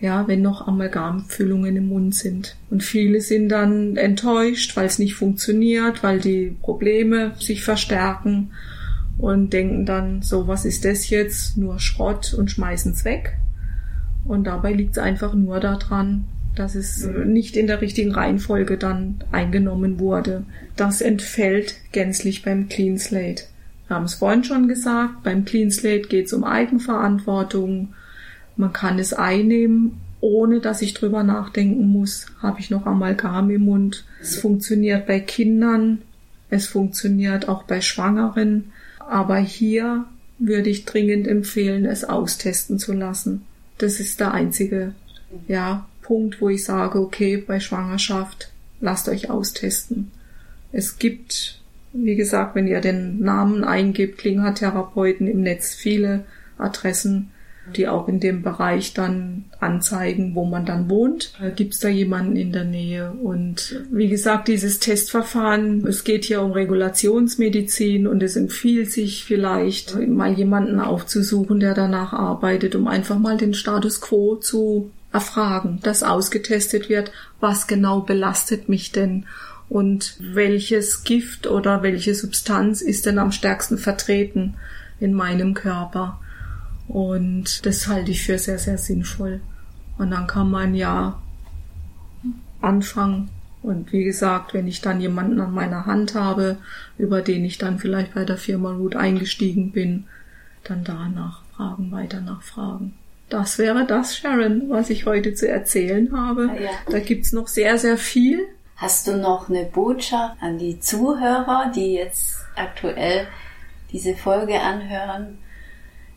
ja, 0.01 0.29
wenn 0.29 0.43
noch 0.43 0.67
Amalgamfüllungen 0.67 1.77
im 1.77 1.89
Mund 1.89 2.15
sind. 2.15 2.57
Und 2.71 2.85
viele 2.85 3.21
sind 3.21 3.49
dann 3.49 3.97
enttäuscht, 3.97 4.77
weil 4.77 4.87
es 4.87 4.99
nicht 4.99 5.15
funktioniert, 5.15 6.03
weil 6.03 6.21
die 6.21 6.57
Probleme 6.63 7.33
sich 7.41 7.65
verstärken 7.65 8.53
und 9.19 9.53
denken 9.53 9.87
dann, 9.87 10.23
so, 10.23 10.47
was 10.47 10.65
ist 10.65 10.85
das 10.85 11.11
jetzt? 11.11 11.57
Nur 11.57 11.79
Schrott 11.81 12.35
und 12.35 12.51
schmeißen 12.51 12.93
es 12.93 13.05
weg. 13.05 13.37
Und 14.25 14.45
dabei 14.45 14.73
liegt 14.73 14.93
es 14.93 14.99
einfach 14.99 15.35
nur 15.35 15.61
daran, 15.61 16.25
dass 16.55 16.75
es 16.75 17.09
nicht 17.27 17.57
in 17.57 17.67
der 17.67 17.81
richtigen 17.81 18.13
Reihenfolge 18.13 18.79
dann 18.79 19.17
eingenommen 19.33 19.99
wurde. 19.99 20.45
Das 20.77 21.01
entfällt 21.01 21.75
gänzlich 21.93 22.43
beim 22.43 22.69
Clean 22.69 22.99
Slate. 22.99 23.45
Wir 23.87 23.97
haben 23.97 24.05
es 24.05 24.15
vorhin 24.15 24.45
schon 24.45 24.69
gesagt, 24.69 25.23
beim 25.25 25.45
Clean 25.45 25.71
Slate 25.71 26.09
geht 26.09 26.27
es 26.27 26.33
um 26.33 26.45
Eigenverantwortung, 26.45 27.95
man 28.57 28.73
kann 28.73 28.99
es 28.99 29.13
einnehmen, 29.13 30.01
ohne 30.21 30.61
dass 30.61 30.81
ich 30.81 30.95
drüber 30.95 31.23
nachdenken 31.23 31.89
muss, 31.89 32.27
habe 32.41 32.61
ich 32.61 32.71
noch 32.71 32.87
Amalgam 32.87 33.51
im 33.51 33.63
Mund. 33.63 34.05
Es 34.23 34.37
funktioniert 34.37 35.07
bei 35.07 35.21
Kindern, 35.21 36.03
es 36.49 36.67
funktioniert 36.67 37.49
auch 37.49 37.65
bei 37.65 37.81
Schwangeren, 37.81 38.73
aber 39.01 39.37
hier 39.37 40.07
würde 40.39 40.71
ich 40.71 40.85
dringend 40.85 41.27
empfehlen, 41.27 41.85
es 41.85 42.05
austesten 42.05 42.79
zu 42.79 42.93
lassen. 42.93 43.43
Das 43.79 44.01
ist 44.01 44.21
der 44.21 44.33
einzige, 44.33 44.95
ja, 45.49 45.87
Punkt, 46.03 46.41
wo 46.41 46.49
ich 46.49 46.65
sage, 46.65 47.01
okay, 47.01 47.39
bei 47.39 47.61
Schwangerschaft 47.61 48.53
lasst 48.81 49.09
euch 49.09 49.31
austesten. 49.31 50.11
Es 50.71 50.99
gibt, 50.99 51.61
wie 51.93 52.15
gesagt, 52.15 52.55
wenn 52.55 52.67
ihr 52.67 52.81
den 52.81 53.21
Namen 53.21 53.65
eingibt, 53.65 54.19
Klingertherapeuten 54.19 55.27
im 55.27 55.41
Netz 55.41 55.75
viele 55.75 56.25
Adressen, 56.59 57.31
die 57.77 57.89
auch 57.89 58.09
in 58.09 58.21
dem 58.21 58.43
Bereich 58.43 58.93
dann 58.93 59.45
anzeigen, 59.59 60.35
wo 60.35 60.45
man 60.45 60.67
dann 60.67 60.91
wohnt. 60.91 61.33
Äh, 61.41 61.51
Gibt 61.51 61.75
es 61.75 61.81
da 61.81 61.89
jemanden 61.89 62.37
in 62.37 62.53
der 62.53 62.65
Nähe? 62.65 63.13
Und 63.13 63.83
wie 63.91 64.09
gesagt, 64.09 64.49
dieses 64.49 64.81
Testverfahren, 64.81 65.87
es 65.87 66.05
geht 66.05 66.25
hier 66.25 66.43
um 66.43 66.53
Regulationsmedizin 66.53 68.07
und 68.07 68.23
es 68.23 68.37
empfiehlt 68.37 68.93
sich 68.93 69.25
vielleicht 69.25 69.97
mal 70.09 70.33
jemanden 70.33 70.81
aufzusuchen, 70.81 71.61
der 71.61 71.75
danach 71.75 72.13
arbeitet, 72.13 72.75
um 72.75 72.87
einfach 72.87 73.19
mal 73.19 73.37
den 73.37 73.55
Status 73.55 74.01
quo 74.01 74.37
zu 74.37 74.91
erfragen, 75.13 75.79
dass 75.83 76.03
ausgetestet 76.03 76.89
wird, 76.89 77.13
was 77.41 77.67
genau 77.67 78.01
belastet 78.01 78.69
mich 78.69 78.93
denn 78.93 79.27
und 79.69 80.17
welches 80.21 81.05
Gift 81.05 81.47
oder 81.47 81.83
welche 81.83 82.15
Substanz 82.15 82.83
ist 82.83 83.07
denn 83.07 83.19
am 83.19 83.33
stärksten 83.33 83.79
vertreten 83.79 84.55
in 85.01 85.15
meinem 85.15 85.55
Körper. 85.55 86.21
Und 86.89 87.65
das 87.67 87.89
halte 87.89 88.11
ich 88.11 88.23
für 88.23 88.39
sehr, 88.39 88.59
sehr 88.59 88.79
sinnvoll. 88.79 89.41
Und 89.99 90.11
dann 90.11 90.27
kann 90.27 90.51
man 90.51 90.75
ja 90.75 91.21
anfangen. 92.61 93.31
Und 93.63 93.93
wie 93.93 94.05
gesagt, 94.05 94.53
wenn 94.53 94.69
ich 94.69 94.83
dann 94.83 95.01
jemanden 95.01 95.41
an 95.41 95.55
meiner 95.55 95.87
Hand 95.87 96.15
habe, 96.15 96.59
über 96.99 97.23
den 97.23 97.45
ich 97.45 97.57
dann 97.57 97.79
vielleicht 97.79 98.15
bei 98.15 98.25
der 98.25 98.37
Firma 98.37 98.73
Root 98.73 98.95
eingestiegen 98.97 99.73
bin, 99.73 100.05
dann 100.65 100.85
danach 100.85 101.43
fragen, 101.57 101.91
weiter 101.91 102.21
nachfragen. 102.21 102.95
Das 103.31 103.59
wäre 103.59 103.87
das, 103.87 104.17
Sharon, 104.17 104.69
was 104.69 104.91
ich 104.91 105.07
heute 105.07 105.35
zu 105.35 105.49
erzählen 105.49 106.15
habe. 106.15 106.51
Ja. 106.63 106.71
Da 106.91 106.99
gibt's 107.01 107.33
noch 107.33 107.49
sehr, 107.49 107.79
sehr 107.79 107.97
viel. 107.97 108.41
Hast 108.77 109.07
du 109.07 109.17
noch 109.17 109.49
eine 109.49 109.65
Botschaft 109.65 110.37
an 110.41 110.59
die 110.59 110.81
Zuhörer, 110.81 111.73
die 111.75 111.95
jetzt 111.95 112.37
aktuell 112.57 113.27
diese 113.93 114.15
Folge 114.15 114.61
anhören? 114.61 115.39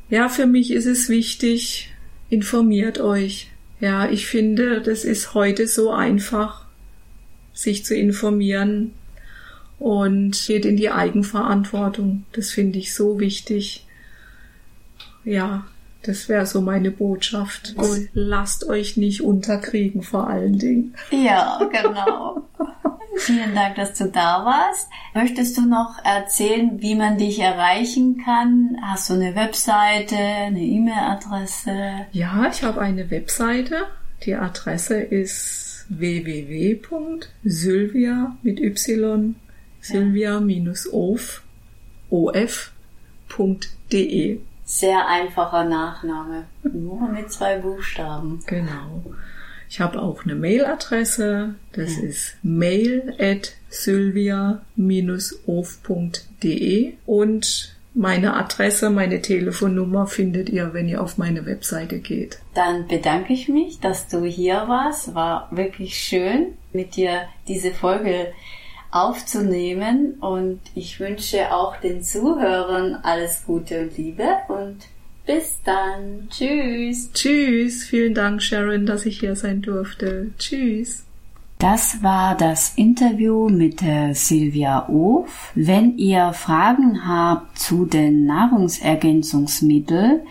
Ja, 0.09 0.29
für 0.29 0.45
mich 0.45 0.71
ist 0.71 0.85
es 0.85 1.09
wichtig, 1.09 1.93
informiert 2.29 2.99
euch. 2.99 3.49
Ja, 3.79 4.09
ich 4.09 4.27
finde, 4.27 4.81
das 4.81 5.03
ist 5.03 5.33
heute 5.33 5.67
so 5.67 5.91
einfach, 5.91 6.65
sich 7.53 7.85
zu 7.85 7.95
informieren 7.95 8.93
und 9.79 10.45
geht 10.47 10.65
in 10.65 10.77
die 10.77 10.89
Eigenverantwortung. 10.89 12.25
Das 12.31 12.51
finde 12.51 12.79
ich 12.79 12.93
so 12.93 13.19
wichtig. 13.19 13.85
Ja, 15.23 15.67
das 16.03 16.29
wäre 16.29 16.45
so 16.45 16.61
meine 16.61 16.89
Botschaft. 16.89 17.73
Und 17.75 18.09
lasst 18.13 18.67
euch 18.67 18.97
nicht 18.97 19.21
unterkriegen 19.21 20.01
vor 20.01 20.27
allen 20.29 20.57
Dingen. 20.57 20.95
Ja, 21.11 21.59
genau. 21.71 22.47
Vielen 23.17 23.55
Dank, 23.55 23.75
dass 23.75 23.93
du 23.93 24.05
da 24.05 24.45
warst. 24.45 24.89
Möchtest 25.13 25.57
du 25.57 25.61
noch 25.67 26.03
erzählen, 26.03 26.81
wie 26.81 26.95
man 26.95 27.17
dich 27.17 27.39
erreichen 27.39 28.21
kann? 28.23 28.77
Hast 28.81 29.09
du 29.09 29.15
eine 29.15 29.35
Webseite, 29.35 30.15
eine 30.15 30.61
E-Mail-Adresse? 30.61 32.05
Ja, 32.11 32.47
ich 32.49 32.63
habe 32.63 32.79
eine 32.81 33.09
Webseite. 33.09 33.87
Die 34.23 34.35
Adresse 34.35 34.99
ist 34.99 35.85
www.sylvia 35.89 37.17
mit 38.41 38.59
y 38.59 39.35
sylvia-of 39.81 41.43
of.de. 43.29 44.39
Sehr 44.65 45.07
einfacher 45.07 45.63
Nachname, 45.63 46.45
nur 46.63 47.07
mit 47.09 47.31
zwei 47.31 47.57
Buchstaben. 47.57 48.43
Genau. 48.45 49.01
Ich 49.69 49.79
habe 49.81 50.01
auch 50.01 50.23
eine 50.23 50.35
Mailadresse, 50.35 51.55
das 51.73 51.97
ja. 51.97 52.03
ist 52.03 52.37
mail 52.43 53.13
at 53.19 53.53
sylvia-of.de 53.69 54.63
und 57.05 57.77
meine 57.93 58.35
Adresse, 58.35 58.89
meine 58.91 59.21
Telefonnummer 59.21 60.05
findet 60.05 60.49
ihr, 60.49 60.73
wenn 60.73 60.87
ihr 60.87 61.01
auf 61.01 61.17
meine 61.17 61.47
Webseite 61.47 61.99
geht. 61.99 62.39
Dann 62.53 62.87
bedanke 62.87 63.33
ich 63.33 63.49
mich, 63.49 63.79
dass 63.79 64.07
du 64.07 64.23
hier 64.23 64.67
warst. 64.67 65.15
War 65.15 65.47
wirklich 65.51 65.97
schön, 65.97 66.53
mit 66.73 66.95
dir 66.95 67.23
diese 67.47 67.71
Folge 67.71 68.33
aufzunehmen 68.91 70.13
und 70.21 70.61
ich 70.75 70.99
wünsche 70.99 71.53
auch 71.53 71.77
den 71.77 72.03
Zuhörern 72.03 72.99
alles 73.01 73.43
Gute 73.45 73.81
und 73.81 73.97
Liebe 73.97 74.27
und 74.47 74.77
bis 75.27 75.59
dann. 75.63 76.27
Tschüss. 76.31 77.11
Tschüss. 77.13 77.83
Vielen 77.83 78.15
Dank, 78.15 78.41
Sharon, 78.41 78.87
dass 78.87 79.05
ich 79.05 79.19
hier 79.19 79.35
sein 79.35 79.61
durfte. 79.61 80.31
Tschüss. 80.39 81.03
Das 81.59 82.01
war 82.03 82.35
das 82.35 82.73
Interview 82.75 83.49
mit 83.49 83.81
der 83.81 84.15
Silvia 84.15 84.87
Of. 84.89 85.51
Wenn 85.55 85.97
ihr 85.97 86.33
Fragen 86.33 87.07
habt 87.07 87.59
zu 87.59 87.85
den 87.85 88.25
Nahrungsergänzungsmitteln, 88.25 90.21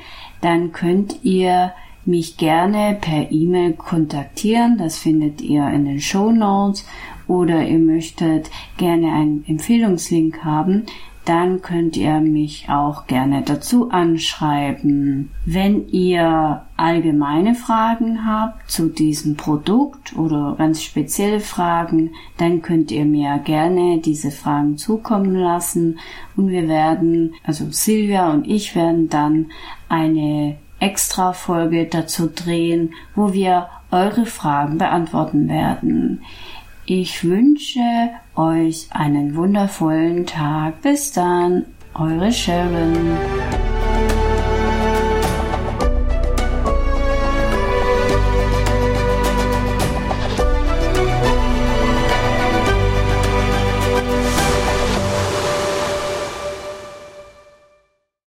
dann 0.40 0.72
könnt 0.72 1.24
ihr 1.24 1.72
mich 2.04 2.36
gerne 2.36 2.96
per 3.00 3.32
E-Mail 3.32 3.72
kontaktieren. 3.72 4.78
Das 4.78 4.98
findet 4.98 5.40
ihr 5.40 5.68
in 5.68 5.84
den 5.84 6.00
Show 6.00 6.30
Notes. 6.30 6.86
Oder 7.26 7.66
ihr 7.66 7.80
möchtet 7.80 8.50
gerne 8.76 9.12
einen 9.12 9.44
Empfehlungslink 9.48 10.44
haben, 10.44 10.86
dann 11.26 11.60
könnt 11.60 11.96
ihr 11.96 12.20
mich 12.20 12.68
auch 12.68 13.08
gerne 13.08 13.42
dazu 13.42 13.90
anschreiben. 13.90 15.32
Wenn 15.44 15.88
ihr 15.88 16.62
allgemeine 16.76 17.56
Fragen 17.56 18.24
habt 18.24 18.70
zu 18.70 18.88
diesem 18.88 19.36
Produkt 19.36 20.16
oder 20.16 20.54
ganz 20.56 20.82
spezielle 20.82 21.40
Fragen, 21.40 22.12
dann 22.38 22.62
könnt 22.62 22.92
ihr 22.92 23.04
mir 23.04 23.38
gerne 23.38 23.98
diese 23.98 24.30
Fragen 24.30 24.78
zukommen 24.78 25.34
lassen 25.34 25.98
und 26.36 26.48
wir 26.48 26.68
werden, 26.68 27.34
also 27.42 27.66
Silvia 27.70 28.30
und 28.30 28.46
ich 28.46 28.76
werden 28.76 29.08
dann 29.08 29.46
eine 29.88 30.56
extra 30.78 31.32
Folge 31.32 31.86
dazu 31.86 32.30
drehen, 32.32 32.94
wo 33.16 33.32
wir 33.32 33.66
eure 33.90 34.26
Fragen 34.26 34.78
beantworten 34.78 35.48
werden. 35.48 36.22
Ich 36.84 37.24
wünsche 37.24 37.80
euch 38.36 38.88
einen 38.90 39.34
wundervollen 39.34 40.26
Tag. 40.26 40.82
Bis 40.82 41.12
dann, 41.12 41.66
eure 41.94 42.30
Sharon. 42.32 43.16